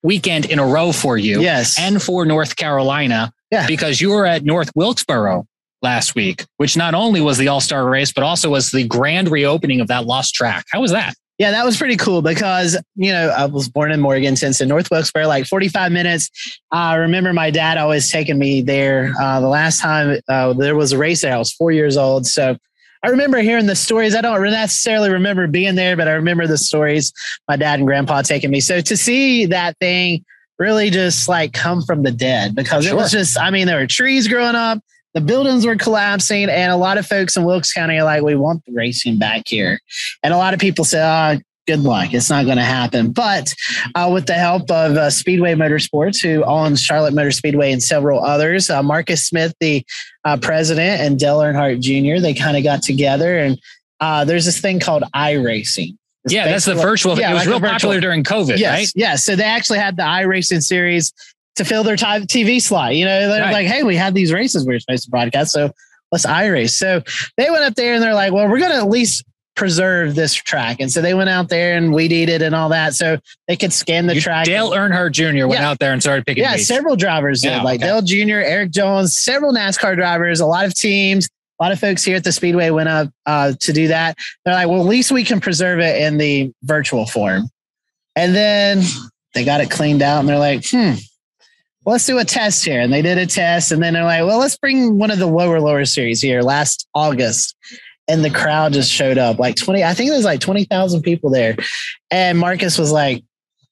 weekend 0.03 0.45
in 0.45 0.59
a 0.59 0.65
row 0.65 0.91
for 0.91 1.17
you. 1.17 1.41
Yes. 1.41 1.77
And 1.79 2.01
for 2.01 2.25
North 2.25 2.55
Carolina. 2.55 3.31
Yeah. 3.51 3.67
Because 3.67 3.99
you 3.99 4.11
were 4.11 4.25
at 4.25 4.43
North 4.43 4.71
Wilkesboro 4.75 5.45
last 5.81 6.15
week, 6.15 6.45
which 6.57 6.77
not 6.77 6.93
only 6.93 7.21
was 7.21 7.37
the 7.37 7.49
All 7.49 7.59
Star 7.59 7.87
race, 7.87 8.13
but 8.13 8.23
also 8.23 8.49
was 8.49 8.71
the 8.71 8.87
grand 8.87 9.29
reopening 9.29 9.81
of 9.81 9.87
that 9.87 10.05
lost 10.05 10.33
track. 10.33 10.65
How 10.71 10.81
was 10.81 10.91
that? 10.91 11.15
Yeah, 11.37 11.51
that 11.51 11.65
was 11.65 11.75
pretty 11.75 11.97
cool 11.97 12.21
because, 12.21 12.77
you 12.95 13.11
know, 13.11 13.29
I 13.29 13.45
was 13.45 13.67
born 13.67 13.91
in 13.91 13.99
Morganton, 13.99 14.53
so 14.53 14.63
North 14.63 14.91
Wilkesboro, 14.91 15.27
like 15.27 15.47
45 15.47 15.91
minutes. 15.91 16.29
I 16.69 16.93
remember 16.95 17.33
my 17.33 17.49
dad 17.49 17.79
always 17.79 18.11
taking 18.11 18.37
me 18.37 18.61
there. 18.61 19.15
Uh, 19.19 19.41
the 19.41 19.47
last 19.47 19.81
time 19.81 20.19
uh, 20.29 20.53
there 20.53 20.75
was 20.75 20.91
a 20.91 20.99
race 20.99 21.23
there, 21.23 21.33
I 21.33 21.39
was 21.39 21.51
four 21.51 21.71
years 21.71 21.97
old. 21.97 22.27
So 22.27 22.57
I 23.03 23.09
remember 23.09 23.39
hearing 23.39 23.65
the 23.65 23.75
stories. 23.75 24.15
I 24.15 24.21
don't 24.21 24.41
necessarily 24.43 25.09
remember 25.09 25.47
being 25.47 25.75
there, 25.75 25.97
but 25.97 26.07
I 26.07 26.11
remember 26.11 26.47
the 26.47 26.57
stories 26.57 27.11
my 27.47 27.55
dad 27.55 27.79
and 27.79 27.87
grandpa 27.87 28.21
taking 28.21 28.51
me. 28.51 28.59
So 28.59 28.81
to 28.81 28.97
see 28.97 29.45
that 29.47 29.77
thing 29.79 30.23
really 30.59 30.91
just 30.91 31.27
like 31.27 31.53
come 31.53 31.81
from 31.81 32.03
the 32.03 32.11
dead 32.11 32.53
because 32.53 32.85
sure. 32.85 32.93
it 32.93 32.95
was 32.95 33.11
just, 33.11 33.39
I 33.39 33.49
mean, 33.49 33.65
there 33.65 33.79
were 33.79 33.87
trees 33.87 34.27
growing 34.27 34.55
up, 34.55 34.79
the 35.13 35.21
buildings 35.21 35.65
were 35.65 35.75
collapsing, 35.75 36.49
and 36.49 36.71
a 36.71 36.77
lot 36.77 36.97
of 36.97 37.05
folks 37.05 37.35
in 37.35 37.43
Wilkes 37.43 37.73
County 37.73 37.97
are 37.97 38.03
like, 38.03 38.21
we 38.21 38.35
want 38.35 38.63
the 38.65 38.71
racing 38.71 39.17
back 39.17 39.47
here. 39.47 39.79
And 40.21 40.33
a 40.33 40.37
lot 40.37 40.53
of 40.53 40.59
people 40.59 40.85
say, 40.85 41.01
oh, 41.01 41.39
good 41.67 41.81
luck. 41.81 42.13
It's 42.13 42.29
not 42.29 42.45
going 42.45 42.57
to 42.57 42.63
happen. 42.63 43.11
But 43.11 43.53
uh, 43.95 44.09
with 44.11 44.25
the 44.25 44.33
help 44.33 44.69
of 44.71 44.97
uh, 44.97 45.09
Speedway 45.09 45.53
Motorsports, 45.53 46.21
who 46.21 46.43
owns 46.43 46.81
Charlotte 46.81 47.13
Motor 47.13 47.31
Speedway 47.31 47.71
and 47.71 47.81
several 47.81 48.23
others, 48.23 48.69
uh, 48.69 48.81
Marcus 48.83 49.25
Smith, 49.25 49.53
the 49.59 49.85
uh, 50.25 50.37
president, 50.37 51.01
and 51.01 51.19
Dale 51.19 51.39
Earnhardt 51.39 51.79
Jr., 51.79 52.21
they 52.21 52.33
kind 52.33 52.57
of 52.57 52.63
got 52.63 52.83
together. 52.83 53.37
And 53.37 53.59
uh, 53.99 54.25
there's 54.25 54.45
this 54.45 54.59
thing 54.59 54.79
called 54.79 55.03
iRacing. 55.15 55.95
It's 56.23 56.33
yeah, 56.33 56.45
that's 56.45 56.65
the 56.65 56.75
virtual. 56.75 57.17
Yeah, 57.17 57.31
it 57.31 57.33
was 57.33 57.47
like 57.47 57.61
real 57.61 57.71
popular 57.71 57.99
during 57.99 58.23
COVID, 58.23 58.59
yes, 58.59 58.77
right? 58.77 58.91
Yes. 58.95 59.25
So 59.25 59.35
they 59.35 59.43
actually 59.43 59.79
had 59.79 59.97
the 59.97 60.03
iRacing 60.03 60.61
series 60.61 61.11
to 61.55 61.65
fill 61.65 61.83
their 61.83 61.95
TV 61.95 62.61
slot. 62.61 62.95
You 62.95 63.05
know, 63.05 63.27
they're 63.27 63.41
right. 63.41 63.53
like, 63.53 63.67
hey, 63.67 63.81
we 63.83 63.95
had 63.95 64.13
these 64.13 64.31
races 64.31 64.65
we 64.65 64.73
were 64.73 64.79
supposed 64.79 65.05
to 65.05 65.09
broadcast. 65.09 65.51
So 65.51 65.71
let's 66.11 66.25
iRace. 66.25 66.71
So 66.71 67.01
they 67.37 67.49
went 67.49 67.63
up 67.63 67.73
there 67.75 67.95
and 67.95 68.03
they're 68.03 68.13
like, 68.13 68.33
well, 68.33 68.47
we're 68.47 68.59
going 68.59 68.71
to 68.71 68.77
at 68.77 68.89
least 68.89 69.25
preserve 69.55 70.15
this 70.15 70.33
track. 70.33 70.77
And 70.79 70.91
so 70.91 71.01
they 71.01 71.13
went 71.13 71.29
out 71.29 71.49
there 71.49 71.75
and 71.75 71.93
weed 71.93 72.11
eated 72.11 72.41
and 72.41 72.55
all 72.55 72.69
that. 72.69 72.93
So 72.93 73.17
they 73.47 73.55
could 73.55 73.73
scan 73.73 74.07
the 74.07 74.19
track. 74.19 74.45
Dale 74.45 74.71
Earnhardt 74.71 75.11
Jr. 75.11 75.47
went 75.47 75.61
yeah. 75.61 75.69
out 75.69 75.79
there 75.79 75.93
and 75.93 76.01
started 76.01 76.25
picking. 76.25 76.43
Yeah, 76.43 76.55
several 76.57 76.95
drivers 76.95 77.41
did, 77.41 77.61
like 77.63 77.81
okay. 77.81 77.87
Dale 77.87 78.01
Jr., 78.01 78.37
Erik 78.37 78.71
Jones, 78.71 79.17
several 79.17 79.53
NASCAR 79.53 79.95
drivers, 79.95 80.39
a 80.39 80.45
lot 80.45 80.65
of 80.65 80.73
teams, 80.73 81.29
a 81.59 81.63
lot 81.63 81.71
of 81.71 81.79
folks 81.79 82.03
here 82.03 82.15
at 82.15 82.23
the 82.23 82.31
Speedway 82.31 82.71
went 82.71 82.89
up 82.89 83.09
uh, 83.25 83.53
to 83.59 83.73
do 83.73 83.87
that. 83.89 84.17
They're 84.43 84.55
like, 84.55 84.67
well, 84.67 84.81
at 84.81 84.87
least 84.87 85.11
we 85.11 85.23
can 85.23 85.39
preserve 85.39 85.79
it 85.79 86.01
in 86.01 86.17
the 86.17 86.51
virtual 86.63 87.05
form. 87.05 87.49
And 88.15 88.33
then 88.33 88.83
they 89.33 89.45
got 89.45 89.61
it 89.61 89.69
cleaned 89.69 90.01
out 90.01 90.21
and 90.21 90.29
they're 90.29 90.39
like, 90.39 90.65
hmm, 90.67 90.93
let's 91.85 92.05
do 92.05 92.17
a 92.17 92.25
test 92.25 92.65
here. 92.65 92.81
And 92.81 92.91
they 92.91 93.01
did 93.01 93.17
a 93.17 93.25
test. 93.25 93.71
And 93.71 93.81
then 93.81 93.93
they're 93.93 94.03
like, 94.03 94.25
well, 94.25 94.39
let's 94.39 94.57
bring 94.57 94.97
one 94.97 95.11
of 95.11 95.19
the 95.19 95.27
lower, 95.27 95.59
lower 95.59 95.85
series 95.85 96.21
here 96.21 96.41
last 96.41 96.87
August. 96.95 97.55
And 98.11 98.23
the 98.25 98.29
crowd 98.29 98.73
just 98.73 98.91
showed 98.91 99.17
up 99.17 99.39
like 99.39 99.55
20, 99.55 99.83
I 99.83 99.93
think 99.93 100.09
it 100.09 100.13
was 100.13 100.25
like 100.25 100.41
20,000 100.41 101.01
people 101.01 101.29
there. 101.29 101.55
And 102.09 102.37
Marcus 102.37 102.77
was 102.77 102.91
like, 102.91 103.23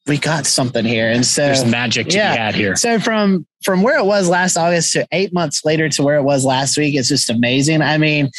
we 0.07 0.17
got 0.17 0.45
something 0.45 0.85
here. 0.85 1.09
And 1.09 1.25
so 1.25 1.45
there's 1.45 1.65
magic 1.65 2.07
to 2.09 2.17
yeah. 2.17 2.33
be 2.33 2.37
had 2.37 2.55
here. 2.55 2.75
So 2.75 2.99
from 2.99 3.45
from 3.63 3.83
where 3.83 3.99
it 3.99 4.05
was 4.05 4.27
last 4.27 4.57
August 4.57 4.93
to 4.93 5.05
eight 5.11 5.33
months 5.33 5.63
later 5.63 5.89
to 5.89 6.03
where 6.03 6.15
it 6.15 6.23
was 6.23 6.45
last 6.45 6.77
week, 6.77 6.95
it's 6.95 7.09
just 7.09 7.29
amazing. 7.29 7.81
I 7.81 7.97
mean, 7.97 8.31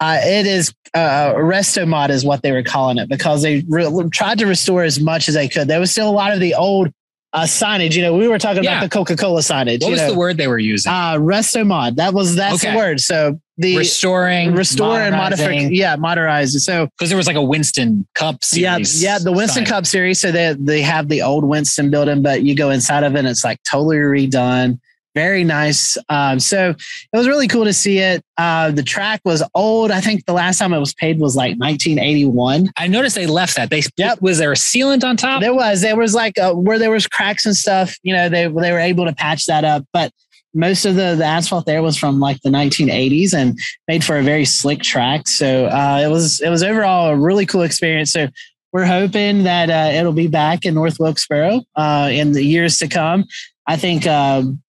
uh, 0.00 0.20
it 0.22 0.46
is 0.46 0.72
uh, 0.94 1.34
resto 1.34 1.86
mod 1.86 2.10
is 2.10 2.24
what 2.24 2.42
they 2.42 2.52
were 2.52 2.62
calling 2.62 2.98
it 2.98 3.08
because 3.08 3.42
they 3.42 3.64
re- 3.68 4.08
tried 4.12 4.38
to 4.38 4.46
restore 4.46 4.84
as 4.84 5.00
much 5.00 5.28
as 5.28 5.34
they 5.34 5.48
could. 5.48 5.68
There 5.68 5.80
was 5.80 5.90
still 5.90 6.08
a 6.08 6.12
lot 6.12 6.32
of 6.32 6.40
the 6.40 6.54
old 6.54 6.92
uh, 7.32 7.42
signage. 7.42 7.94
You 7.94 8.02
know, 8.02 8.16
we 8.16 8.28
were 8.28 8.38
talking 8.38 8.64
yeah. 8.64 8.78
about 8.78 8.84
the 8.84 8.90
Coca 8.90 9.16
Cola 9.16 9.40
signage. 9.40 9.82
What 9.82 9.90
was 9.90 10.00
know. 10.00 10.12
the 10.12 10.18
word 10.18 10.36
they 10.36 10.48
were 10.48 10.58
using? 10.58 10.90
Uh, 10.90 11.14
resto 11.14 11.66
mod. 11.66 11.96
That 11.96 12.14
was 12.14 12.36
that's 12.36 12.64
okay. 12.64 12.72
the 12.72 12.76
word. 12.76 13.00
So 13.00 13.40
the 13.58 13.76
restoring, 13.76 14.54
restore 14.54 15.00
and 15.00 15.14
modify. 15.16 15.50
Yeah, 15.50 15.96
modernize. 15.96 16.64
So 16.64 16.86
because 16.86 17.10
there 17.10 17.16
was 17.16 17.26
like 17.26 17.36
a 17.36 17.42
Winston 17.42 18.06
Cup 18.14 18.44
series. 18.44 19.02
Yeah, 19.02 19.12
yeah, 19.14 19.18
the 19.18 19.32
Winston 19.32 19.64
Cup 19.64 19.86
series. 19.86 20.20
So 20.20 20.32
they 20.32 20.54
they 20.58 20.82
have 20.82 21.08
the 21.08 21.22
old 21.22 21.44
Winston 21.44 21.90
building, 21.90 22.22
but 22.22 22.42
you 22.42 22.54
go 22.54 22.70
inside 22.70 23.04
of 23.04 23.14
it, 23.14 23.20
and 23.20 23.28
it's 23.28 23.44
like 23.44 23.60
totally 23.64 23.96
redone 23.96 24.78
very 25.18 25.42
nice. 25.42 25.98
Um, 26.08 26.38
so 26.38 26.70
it 27.12 27.16
was 27.16 27.26
really 27.26 27.48
cool 27.48 27.64
to 27.64 27.72
see 27.72 27.98
it. 27.98 28.22
Uh, 28.36 28.70
the 28.70 28.84
track 28.84 29.20
was 29.24 29.42
old. 29.52 29.90
I 29.90 30.00
think 30.00 30.26
the 30.26 30.32
last 30.32 30.58
time 30.58 30.72
it 30.72 30.78
was 30.78 30.94
paid 30.94 31.18
was 31.18 31.34
like 31.34 31.58
1981. 31.58 32.70
I 32.76 32.86
noticed 32.86 33.16
they 33.16 33.26
left 33.26 33.56
that. 33.56 33.68
They 33.68 33.82
yep. 33.96 34.22
was 34.22 34.38
there 34.38 34.52
a 34.52 34.54
sealant 34.54 35.02
on 35.02 35.16
top? 35.16 35.40
There 35.40 35.54
was. 35.54 35.80
There 35.80 35.96
was 35.96 36.14
like 36.14 36.38
a, 36.38 36.54
where 36.54 36.78
there 36.78 36.92
was 36.92 37.08
cracks 37.08 37.46
and 37.46 37.56
stuff. 37.56 37.96
You 38.04 38.14
know, 38.14 38.28
they 38.28 38.46
they 38.46 38.72
were 38.72 38.78
able 38.78 39.06
to 39.06 39.12
patch 39.12 39.46
that 39.46 39.64
up, 39.64 39.84
but 39.92 40.12
most 40.54 40.84
of 40.84 40.94
the, 40.94 41.16
the 41.16 41.24
asphalt 41.24 41.66
there 41.66 41.82
was 41.82 41.96
from 41.96 42.20
like 42.20 42.40
the 42.42 42.48
1980s 42.48 43.34
and 43.34 43.58
made 43.88 44.04
for 44.04 44.16
a 44.18 44.22
very 44.22 44.44
slick 44.44 44.82
track. 44.82 45.26
So 45.26 45.66
uh, 45.66 46.00
it 46.04 46.08
was 46.08 46.40
it 46.40 46.48
was 46.48 46.62
overall 46.62 47.08
a 47.08 47.16
really 47.16 47.44
cool 47.44 47.62
experience. 47.62 48.12
So 48.12 48.28
we're 48.72 48.86
hoping 48.86 49.42
that 49.44 49.68
uh, 49.68 49.98
it'll 49.98 50.12
be 50.12 50.28
back 50.28 50.64
in 50.64 50.74
North 50.74 50.98
Wilkesboro 51.00 51.62
uh, 51.74 52.08
in 52.12 52.32
the 52.32 52.44
years 52.44 52.78
to 52.78 52.88
come. 52.88 53.24
I 53.66 53.76
think 53.76 54.06
um, 54.06 54.62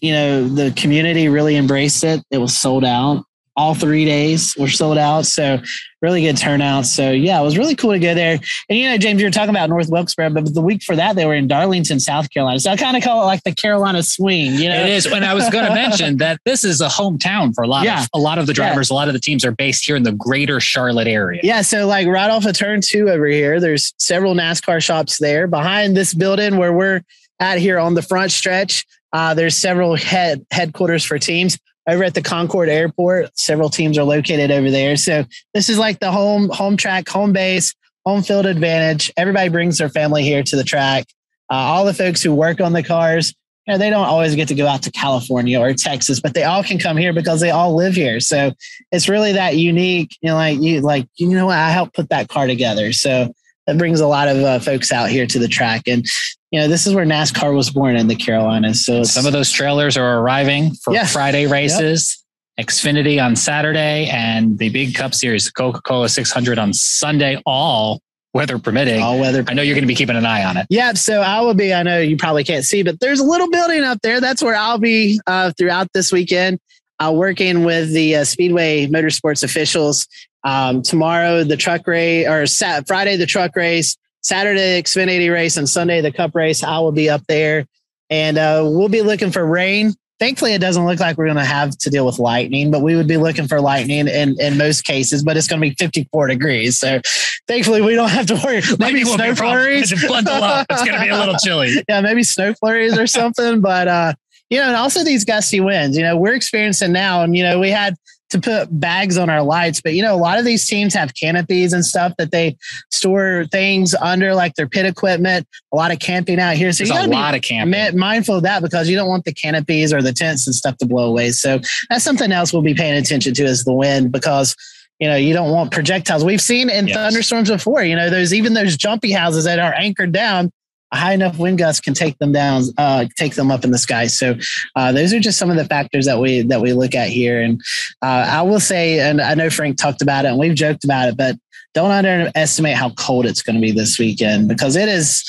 you 0.00 0.12
know, 0.12 0.48
the 0.48 0.72
community 0.72 1.28
really 1.28 1.56
embraced 1.56 2.04
it. 2.04 2.22
It 2.30 2.38
was 2.38 2.56
sold 2.56 2.84
out. 2.84 3.24
All 3.56 3.74
three 3.74 4.04
days 4.06 4.56
were 4.56 4.68
sold 4.68 4.96
out. 4.96 5.26
So 5.26 5.58
really 6.00 6.22
good 6.22 6.38
turnout. 6.38 6.86
So 6.86 7.10
yeah, 7.10 7.38
it 7.38 7.44
was 7.44 7.58
really 7.58 7.74
cool 7.74 7.90
to 7.90 7.98
go 7.98 8.14
there. 8.14 8.38
And 8.68 8.78
you 8.78 8.88
know, 8.88 8.96
James, 8.96 9.20
you 9.20 9.26
were 9.26 9.32
talking 9.32 9.50
about 9.50 9.68
North 9.68 9.90
Wilkesboro, 9.90 10.30
but 10.30 10.54
the 10.54 10.62
week 10.62 10.82
for 10.82 10.96
that 10.96 11.14
they 11.16 11.26
were 11.26 11.34
in 11.34 11.46
Darlington, 11.46 12.00
South 12.00 12.30
Carolina. 12.30 12.58
So 12.60 12.70
I 12.70 12.76
kind 12.76 12.96
of 12.96 13.02
call 13.02 13.22
it 13.22 13.26
like 13.26 13.42
the 13.42 13.54
Carolina 13.54 14.02
swing. 14.02 14.54
You 14.54 14.70
know, 14.70 14.82
it 14.82 14.88
is. 14.88 15.04
And 15.04 15.24
I 15.24 15.34
was 15.34 15.50
going 15.50 15.66
to 15.66 15.74
mention 15.74 16.16
that 16.18 16.40
this 16.46 16.64
is 16.64 16.80
a 16.80 16.86
hometown 16.86 17.54
for 17.54 17.64
a 17.64 17.66
lot 17.66 17.84
yeah. 17.84 18.04
of 18.04 18.08
a 18.14 18.18
lot 18.18 18.38
of 18.38 18.46
the 18.46 18.54
drivers. 18.54 18.88
Yeah. 18.88 18.94
A 18.94 18.96
lot 18.96 19.08
of 19.08 19.14
the 19.14 19.20
teams 19.20 19.44
are 19.44 19.52
based 19.52 19.84
here 19.84 19.96
in 19.96 20.04
the 20.04 20.12
greater 20.12 20.58
Charlotte 20.60 21.08
area. 21.08 21.40
Yeah. 21.42 21.60
So 21.60 21.86
like 21.86 22.06
right 22.06 22.30
off 22.30 22.46
of 22.46 22.56
turn 22.56 22.80
two 22.82 23.10
over 23.10 23.26
here, 23.26 23.60
there's 23.60 23.92
several 23.98 24.34
NASCAR 24.34 24.82
shops 24.82 25.18
there 25.18 25.46
behind 25.46 25.96
this 25.96 26.14
building 26.14 26.56
where 26.56 26.72
we're 26.72 27.02
at 27.40 27.58
here 27.58 27.78
on 27.78 27.94
the 27.94 28.02
front 28.02 28.30
stretch. 28.30 28.86
Uh, 29.12 29.34
there's 29.34 29.56
several 29.56 29.96
head 29.96 30.46
headquarters 30.52 31.04
for 31.04 31.18
teams 31.18 31.58
over 31.88 32.04
at 32.04 32.14
the 32.14 32.22
Concord 32.22 32.68
Airport. 32.68 33.36
Several 33.36 33.68
teams 33.68 33.98
are 33.98 34.04
located 34.04 34.50
over 34.50 34.70
there. 34.70 34.96
So 34.96 35.24
this 35.54 35.68
is 35.68 35.78
like 35.78 35.98
the 35.98 36.12
home 36.12 36.48
home 36.50 36.76
track, 36.76 37.08
home 37.08 37.32
base, 37.32 37.74
home 38.04 38.22
field 38.22 38.46
advantage. 38.46 39.12
Everybody 39.16 39.48
brings 39.48 39.78
their 39.78 39.88
family 39.88 40.22
here 40.22 40.42
to 40.42 40.56
the 40.56 40.64
track. 40.64 41.06
Uh, 41.50 41.56
all 41.56 41.84
the 41.84 41.94
folks 41.94 42.22
who 42.22 42.32
work 42.32 42.60
on 42.60 42.72
the 42.72 42.82
cars, 42.82 43.34
you 43.66 43.72
know, 43.74 43.78
they 43.78 43.90
don't 43.90 44.06
always 44.06 44.36
get 44.36 44.46
to 44.48 44.54
go 44.54 44.66
out 44.66 44.82
to 44.82 44.90
California 44.92 45.60
or 45.60 45.74
Texas, 45.74 46.20
but 46.20 46.34
they 46.34 46.44
all 46.44 46.62
can 46.62 46.78
come 46.78 46.96
here 46.96 47.12
because 47.12 47.40
they 47.40 47.50
all 47.50 47.74
live 47.74 47.94
here. 47.94 48.20
So 48.20 48.52
it's 48.92 49.08
really 49.08 49.32
that 49.32 49.56
unique. 49.56 50.16
You 50.20 50.30
know, 50.30 50.36
like 50.36 50.60
you 50.60 50.80
like 50.80 51.08
you 51.16 51.28
know 51.28 51.46
what 51.46 51.58
I 51.58 51.70
helped 51.70 51.94
put 51.94 52.10
that 52.10 52.28
car 52.28 52.46
together. 52.46 52.92
So 52.92 53.32
that 53.66 53.78
brings 53.78 54.00
a 54.00 54.06
lot 54.06 54.28
of 54.28 54.38
uh, 54.38 54.58
folks 54.58 54.92
out 54.92 55.10
here 55.10 55.26
to 55.26 55.38
the 55.38 55.48
track. 55.48 55.82
And 55.86 56.04
you 56.50 56.60
know, 56.60 56.68
this 56.68 56.86
is 56.86 56.94
where 56.94 57.06
NASCAR 57.06 57.54
was 57.54 57.70
born 57.70 57.96
in 57.96 58.08
the 58.08 58.16
Carolinas. 58.16 58.84
So 58.84 59.04
some 59.04 59.26
of 59.26 59.32
those 59.32 59.52
trailers 59.52 59.96
are 59.96 60.18
arriving 60.18 60.74
for 60.74 60.92
yeah. 60.92 61.06
Friday 61.06 61.46
races. 61.46 62.16
Yep. 62.16 62.20
Xfinity 62.60 63.24
on 63.24 63.36
Saturday 63.36 64.08
and 64.12 64.58
the 64.58 64.68
Big 64.68 64.94
Cup 64.94 65.14
Series, 65.14 65.50
Coca 65.50 65.80
Cola 65.80 66.10
600 66.10 66.58
on 66.58 66.74
Sunday, 66.74 67.40
all 67.46 68.02
weather 68.34 68.58
permitting. 68.58 69.02
All 69.02 69.18
weather. 69.18 69.44
I 69.48 69.54
know 69.54 69.62
you're 69.62 69.74
going 69.74 69.84
to 69.84 69.88
be 69.88 69.94
keeping 69.94 70.16
an 70.16 70.26
eye 70.26 70.44
on 70.44 70.56
it. 70.56 70.66
Yep. 70.68 70.98
So 70.98 71.22
I 71.22 71.40
will 71.40 71.54
be, 71.54 71.72
I 71.72 71.82
know 71.82 71.98
you 72.00 72.16
probably 72.16 72.44
can't 72.44 72.64
see, 72.64 72.82
but 72.82 73.00
there's 73.00 73.20
a 73.20 73.24
little 73.24 73.48
building 73.48 73.82
up 73.82 74.00
there. 74.02 74.20
That's 74.20 74.42
where 74.42 74.54
I'll 74.54 74.78
be 74.78 75.20
uh, 75.26 75.52
throughout 75.56 75.88
this 75.94 76.12
weekend, 76.12 76.58
uh, 76.98 77.12
working 77.14 77.64
with 77.64 77.92
the 77.92 78.16
uh, 78.16 78.24
Speedway 78.24 78.86
Motorsports 78.88 79.42
officials. 79.42 80.06
Um, 80.42 80.82
tomorrow, 80.82 81.44
the 81.44 81.56
truck 81.56 81.86
race, 81.86 82.26
or 82.26 82.46
Sat- 82.46 82.86
Friday, 82.86 83.16
the 83.16 83.26
truck 83.26 83.54
race. 83.56 83.96
Saturday 84.22 84.80
Xfinity 84.80 85.32
race 85.32 85.56
and 85.56 85.68
Sunday 85.68 86.00
the 86.00 86.12
Cup 86.12 86.34
race. 86.34 86.62
I 86.62 86.78
will 86.78 86.92
be 86.92 87.08
up 87.08 87.22
there, 87.26 87.66
and 88.08 88.38
uh, 88.38 88.62
we'll 88.64 88.88
be 88.88 89.02
looking 89.02 89.30
for 89.30 89.44
rain. 89.44 89.92
Thankfully, 90.18 90.52
it 90.52 90.60
doesn't 90.60 90.84
look 90.84 91.00
like 91.00 91.16
we're 91.16 91.24
going 91.24 91.38
to 91.38 91.44
have 91.44 91.70
to 91.78 91.88
deal 91.88 92.04
with 92.04 92.18
lightning, 92.18 92.70
but 92.70 92.82
we 92.82 92.94
would 92.94 93.08
be 93.08 93.16
looking 93.16 93.48
for 93.48 93.58
lightning 93.58 94.06
in, 94.06 94.38
in 94.38 94.58
most 94.58 94.84
cases. 94.84 95.22
But 95.22 95.38
it's 95.38 95.48
going 95.48 95.62
to 95.62 95.66
be 95.66 95.74
54 95.76 96.26
degrees, 96.26 96.78
so 96.78 97.00
thankfully 97.48 97.80
we 97.80 97.94
don't 97.94 98.10
have 98.10 98.26
to 98.26 98.34
worry. 98.44 98.60
Maybe 98.78 99.04
snow 99.04 99.34
flurries. 99.34 99.94
Bundle 100.06 100.34
up. 100.34 100.66
It's 100.68 100.84
going 100.84 100.98
to 100.98 101.04
be 101.04 101.08
a 101.08 101.18
little 101.18 101.36
chilly. 101.36 101.82
yeah, 101.88 102.02
maybe 102.02 102.22
snow 102.22 102.52
flurries 102.54 102.98
or 102.98 103.06
something. 103.06 103.62
But 103.62 103.88
uh, 103.88 104.12
you 104.50 104.58
know, 104.58 104.66
and 104.66 104.76
also 104.76 105.02
these 105.02 105.24
gusty 105.24 105.60
winds. 105.60 105.96
You 105.96 106.02
know, 106.02 106.18
we're 106.18 106.34
experiencing 106.34 106.92
now, 106.92 107.22
and 107.22 107.34
you 107.34 107.42
know, 107.42 107.58
we 107.58 107.70
had 107.70 107.94
to 108.30 108.40
put 108.40 108.68
bags 108.80 109.18
on 109.18 109.28
our 109.28 109.42
lights. 109.42 109.80
But 109.80 109.94
you 109.94 110.02
know, 110.02 110.14
a 110.14 110.16
lot 110.18 110.38
of 110.38 110.44
these 110.44 110.66
teams 110.66 110.94
have 110.94 111.14
canopies 111.14 111.72
and 111.72 111.84
stuff 111.84 112.14
that 112.18 112.30
they 112.30 112.56
store 112.90 113.46
things 113.50 113.94
under, 113.94 114.34
like 114.34 114.54
their 114.54 114.68
pit 114.68 114.86
equipment. 114.86 115.46
A 115.72 115.76
lot 115.76 115.92
of 115.92 115.98
camping 115.98 116.40
out 116.40 116.54
here, 116.54 116.72
so 116.72 116.84
There's 116.84 116.90
you 116.90 116.94
got 116.94 117.08
a 117.08 117.10
lot 117.10 117.34
of 117.34 117.42
camping. 117.42 117.98
Mindful 117.98 118.36
of 118.36 118.42
that 118.42 118.62
because 118.62 118.88
you 118.88 118.96
don't 118.96 119.08
want 119.08 119.24
the 119.24 119.32
canopies 119.32 119.92
or 119.92 120.02
the 120.02 120.12
tents 120.12 120.46
and 120.46 120.54
stuff 120.54 120.76
to 120.78 120.86
blow 120.86 121.08
away. 121.08 121.30
So 121.30 121.60
that's 121.88 122.04
something 122.04 122.32
else 122.32 122.52
we'll 122.52 122.62
be 122.62 122.74
paying 122.74 122.96
attention 122.96 123.34
to 123.34 123.44
is 123.44 123.64
the 123.64 123.74
wind 123.74 124.12
because 124.12 124.56
you 124.98 125.08
know 125.08 125.16
you 125.16 125.32
don't 125.32 125.50
want 125.50 125.72
projectiles. 125.72 126.24
We've 126.24 126.40
seen 126.40 126.70
in 126.70 126.88
yes. 126.88 126.96
thunderstorms 126.96 127.50
before. 127.50 127.82
You 127.82 127.96
know, 127.96 128.10
there's 128.10 128.34
even 128.34 128.54
those 128.54 128.76
jumpy 128.76 129.12
houses 129.12 129.44
that 129.44 129.58
are 129.58 129.74
anchored 129.74 130.12
down 130.12 130.52
a 130.92 130.96
high 130.96 131.12
enough 131.12 131.38
wind 131.38 131.58
gust 131.58 131.82
can 131.82 131.94
take 131.94 132.18
them 132.18 132.32
down, 132.32 132.64
uh, 132.78 133.06
take 133.16 133.34
them 133.34 133.50
up 133.50 133.64
in 133.64 133.70
the 133.70 133.78
sky. 133.78 134.06
So 134.06 134.34
uh, 134.76 134.92
those 134.92 135.12
are 135.12 135.20
just 135.20 135.38
some 135.38 135.50
of 135.50 135.56
the 135.56 135.64
factors 135.64 136.06
that 136.06 136.18
we 136.18 136.42
that 136.42 136.60
we 136.60 136.72
look 136.72 136.94
at 136.94 137.08
here. 137.08 137.40
And 137.40 137.60
uh, 138.02 138.26
I 138.28 138.42
will 138.42 138.60
say, 138.60 139.00
and 139.00 139.20
I 139.20 139.34
know 139.34 139.50
Frank 139.50 139.78
talked 139.78 140.02
about 140.02 140.24
it, 140.24 140.28
and 140.28 140.38
we've 140.38 140.54
joked 140.54 140.84
about 140.84 141.08
it, 141.08 141.16
but 141.16 141.36
don't 141.74 141.90
underestimate 141.90 142.76
how 142.76 142.90
cold 142.90 143.26
it's 143.26 143.42
going 143.42 143.56
to 143.56 143.62
be 143.62 143.72
this 143.72 143.98
weekend 143.98 144.48
because 144.48 144.74
it 144.74 144.88
is, 144.88 145.24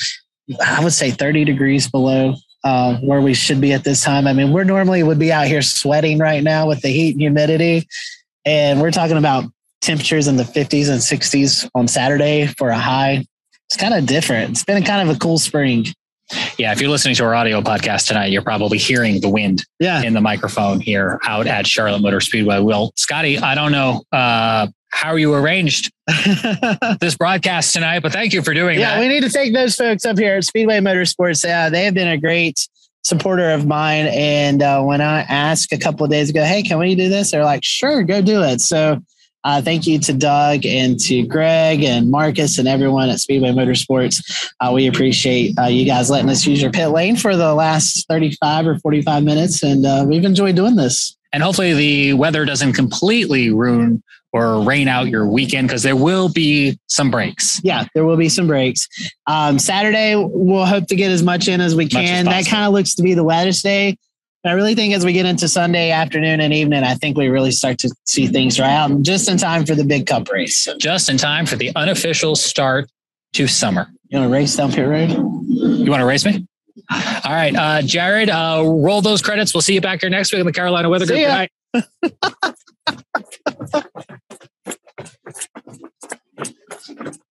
I 0.66 0.84
would 0.84 0.94
say, 0.94 1.12
30 1.12 1.46
degrees 1.46 1.90
below 1.90 2.36
uh, 2.64 2.98
where 2.98 3.22
we 3.22 3.34
should 3.34 3.62
be 3.62 3.74
at 3.74 3.84
this 3.84 4.04
time. 4.04 4.26
I 4.28 4.34
mean, 4.34 4.52
we're 4.52 4.64
normally 4.64 5.04
would 5.04 5.20
be 5.20 5.32
out 5.32 5.48
here 5.48 5.62
sweating 5.62 6.18
right 6.18 6.44
now 6.44 6.68
with 6.68 6.82
the 6.82 6.90
heat 6.90 7.12
and 7.12 7.22
humidity, 7.22 7.88
and 8.46 8.82
we're 8.82 8.92
talking 8.92 9.18
about 9.18 9.46
temperatures 9.82 10.28
in 10.28 10.38
the 10.38 10.44
50s 10.44 10.90
and 10.90 11.00
60s 11.00 11.70
on 11.74 11.88
Saturday 11.88 12.46
for 12.46 12.70
a 12.70 12.78
high 12.78 13.26
it's 13.72 13.82
kind 13.82 13.94
of 13.94 14.06
different. 14.06 14.52
It's 14.52 14.66
been 14.66 14.84
kind 14.84 15.10
of 15.10 15.16
a 15.16 15.18
cool 15.18 15.38
spring. 15.38 15.86
Yeah, 16.58 16.74
if 16.74 16.82
you're 16.82 16.90
listening 16.90 17.16
to 17.16 17.24
our 17.24 17.34
audio 17.34 17.62
podcast 17.62 18.06
tonight, 18.06 18.26
you're 18.26 18.42
probably 18.42 18.78
hearing 18.78 19.22
the 19.22 19.30
wind 19.30 19.66
yeah. 19.80 20.02
in 20.02 20.14
the 20.14 20.20
microphone 20.20 20.82
here 20.82 21.22
out 21.26 21.48
at 21.48 21.66
Charlotte 21.66 22.02
Motor 22.02 22.20
Speedway. 22.20 22.60
Well, 22.60 22.92
Scotty, 22.98 23.40
I 23.40 23.56
don't 23.56 23.72
know 23.72 24.04
uh, 24.12 24.68
how 24.90 25.16
you 25.16 25.34
arranged 25.34 25.90
this 27.00 27.16
broadcast 27.16 27.72
tonight, 27.72 28.00
but 28.00 28.12
thank 28.12 28.34
you 28.34 28.42
for 28.42 28.54
doing 28.54 28.78
yeah, 28.78 28.90
that. 28.90 28.96
Yeah, 28.96 29.08
we 29.08 29.08
need 29.08 29.22
to 29.22 29.30
thank 29.30 29.54
those 29.54 29.78
folks 29.78 30.04
up 30.04 30.20
here 30.20 30.36
at 30.36 30.44
Speedway 30.44 30.80
Motorsports. 30.80 31.50
Uh, 31.50 31.70
they 31.70 31.86
have 31.86 31.94
been 31.94 32.10
a 32.10 32.18
great 32.18 32.68
supporter 33.04 33.52
of 33.52 33.66
mine. 33.66 34.08
And 34.08 34.62
uh, 34.62 34.84
when 34.84 35.00
I 35.00 35.22
asked 35.22 35.72
a 35.72 35.78
couple 35.78 36.04
of 36.04 36.12
days 36.12 36.30
ago, 36.30 36.44
hey, 36.44 36.62
can 36.62 36.78
we 36.78 36.94
do 36.94 37.08
this? 37.08 37.32
They're 37.32 37.46
like, 37.46 37.64
sure, 37.64 38.04
go 38.04 38.22
do 38.22 38.44
it. 38.44 38.60
So 38.60 39.02
uh, 39.44 39.62
thank 39.62 39.88
you 39.88 40.00
to 40.00 40.14
Doug 40.14 40.66
and 40.66 41.00
to 41.02 41.24
Greg 41.26 41.84
and 41.84 42.10
Marcus 42.10 42.58
and 42.58 42.68
everyone 42.68 43.10
at 43.10 43.20
Speedway 43.20 43.50
Motorsports. 43.50 44.52
Uh, 44.60 44.72
we 44.74 44.88
appreciate 44.88 45.58
uh, 45.58 45.66
you 45.66 45.86
guys 45.86 46.10
letting 46.10 46.30
us 46.30 46.46
use 46.46 46.62
your 46.62 46.72
pit 46.72 46.90
lane 46.90 47.16
for 47.16 47.36
the 47.36 47.54
last 47.54 48.08
35 48.08 48.68
or 48.68 48.80
45 48.80 49.24
minutes. 49.24 49.64
And 49.64 49.86
uh, 49.86 50.06
we've 50.08 50.26
enjoyed 50.26 50.56
doing 50.56 50.76
this. 50.76 51.18
And 51.34 51.42
hopefully 51.42 51.74
the 51.74 52.14
weather 52.14 52.46
doesn't 52.46 52.74
completely 52.74 53.52
ruin 53.52 54.04
or 54.34 54.62
rain 54.62 54.88
out 54.88 55.08
your 55.08 55.26
weekend 55.28 55.68
because 55.68 55.84
there 55.84 55.96
will 55.96 56.30
be 56.30 56.80
some 56.88 57.12
breaks. 57.12 57.62
Yeah, 57.64 57.86
there 57.94 58.06
will 58.06 58.18
be 58.18 58.30
some 58.30 58.48
breaks. 58.48 58.88
Um, 59.28 59.60
Saturday, 59.60 60.16
we'll 60.16 60.66
hope 60.66 60.88
to 60.88 60.96
get 60.96 61.12
as 61.12 61.24
much 61.24 61.48
in 61.48 61.62
as 61.62 61.76
we 61.76 61.88
can. 61.88 62.28
As 62.28 62.46
that 62.46 62.50
kind 62.50 62.66
of 62.66 62.74
looks 62.74 62.96
to 62.96 63.04
be 63.04 63.14
the 63.14 63.24
wettest 63.24 63.64
day. 63.64 63.98
I 64.44 64.54
really 64.54 64.74
think 64.74 64.96
as 64.96 65.06
we 65.06 65.14
get 65.14 65.28
into 65.28 65.48
Sunday 65.48 65.92
afternoon 65.92 66.42
and 66.42 66.52
evening, 66.52 66.84
I 66.84 66.96
think 66.96 67.16
we 67.16 67.28
really 67.28 67.52
start 67.52 67.78
to 67.80 67.94
see 68.06 68.26
things 68.26 68.60
right 68.60 68.72
out 68.72 69.04
just 69.04 69.30
in 69.30 69.38
time 69.38 69.66
for 69.66 69.76
the 69.76 69.84
big 69.84 70.08
cup 70.08 70.30
race. 70.30 70.68
Just 70.80 71.10
in 71.10 71.18
time 71.18 71.46
for 71.46 71.56
the 71.58 71.72
unofficial 71.76 72.36
start 72.36 72.90
to 73.34 73.46
summer. 73.48 73.88
You 74.10 74.18
want 74.20 74.30
to 74.30 74.34
race 74.34 74.56
down 74.56 74.72
pit 74.72 74.88
road? 74.88 75.12
You 75.12 75.92
want 75.92 76.02
to 76.02 76.06
race 76.06 76.26
me? 76.26 76.48
All 76.90 77.32
right, 77.32 77.56
uh, 77.56 77.82
Jared, 77.84 78.30
uh, 78.30 78.64
roll 78.66 79.02
those 79.02 79.22
credits. 79.22 79.54
We'll 79.54 79.62
see 79.62 79.76
you 79.76 79.82
back 79.82 80.02
here 80.02 80.10
next 80.10 80.32
week 80.32 80.40
in 80.40 80.46
the 80.48 80.52
Carolina 80.52 80.90
Weather 80.90 81.06
Group. 81.06 81.20
Tonight. 81.20 81.52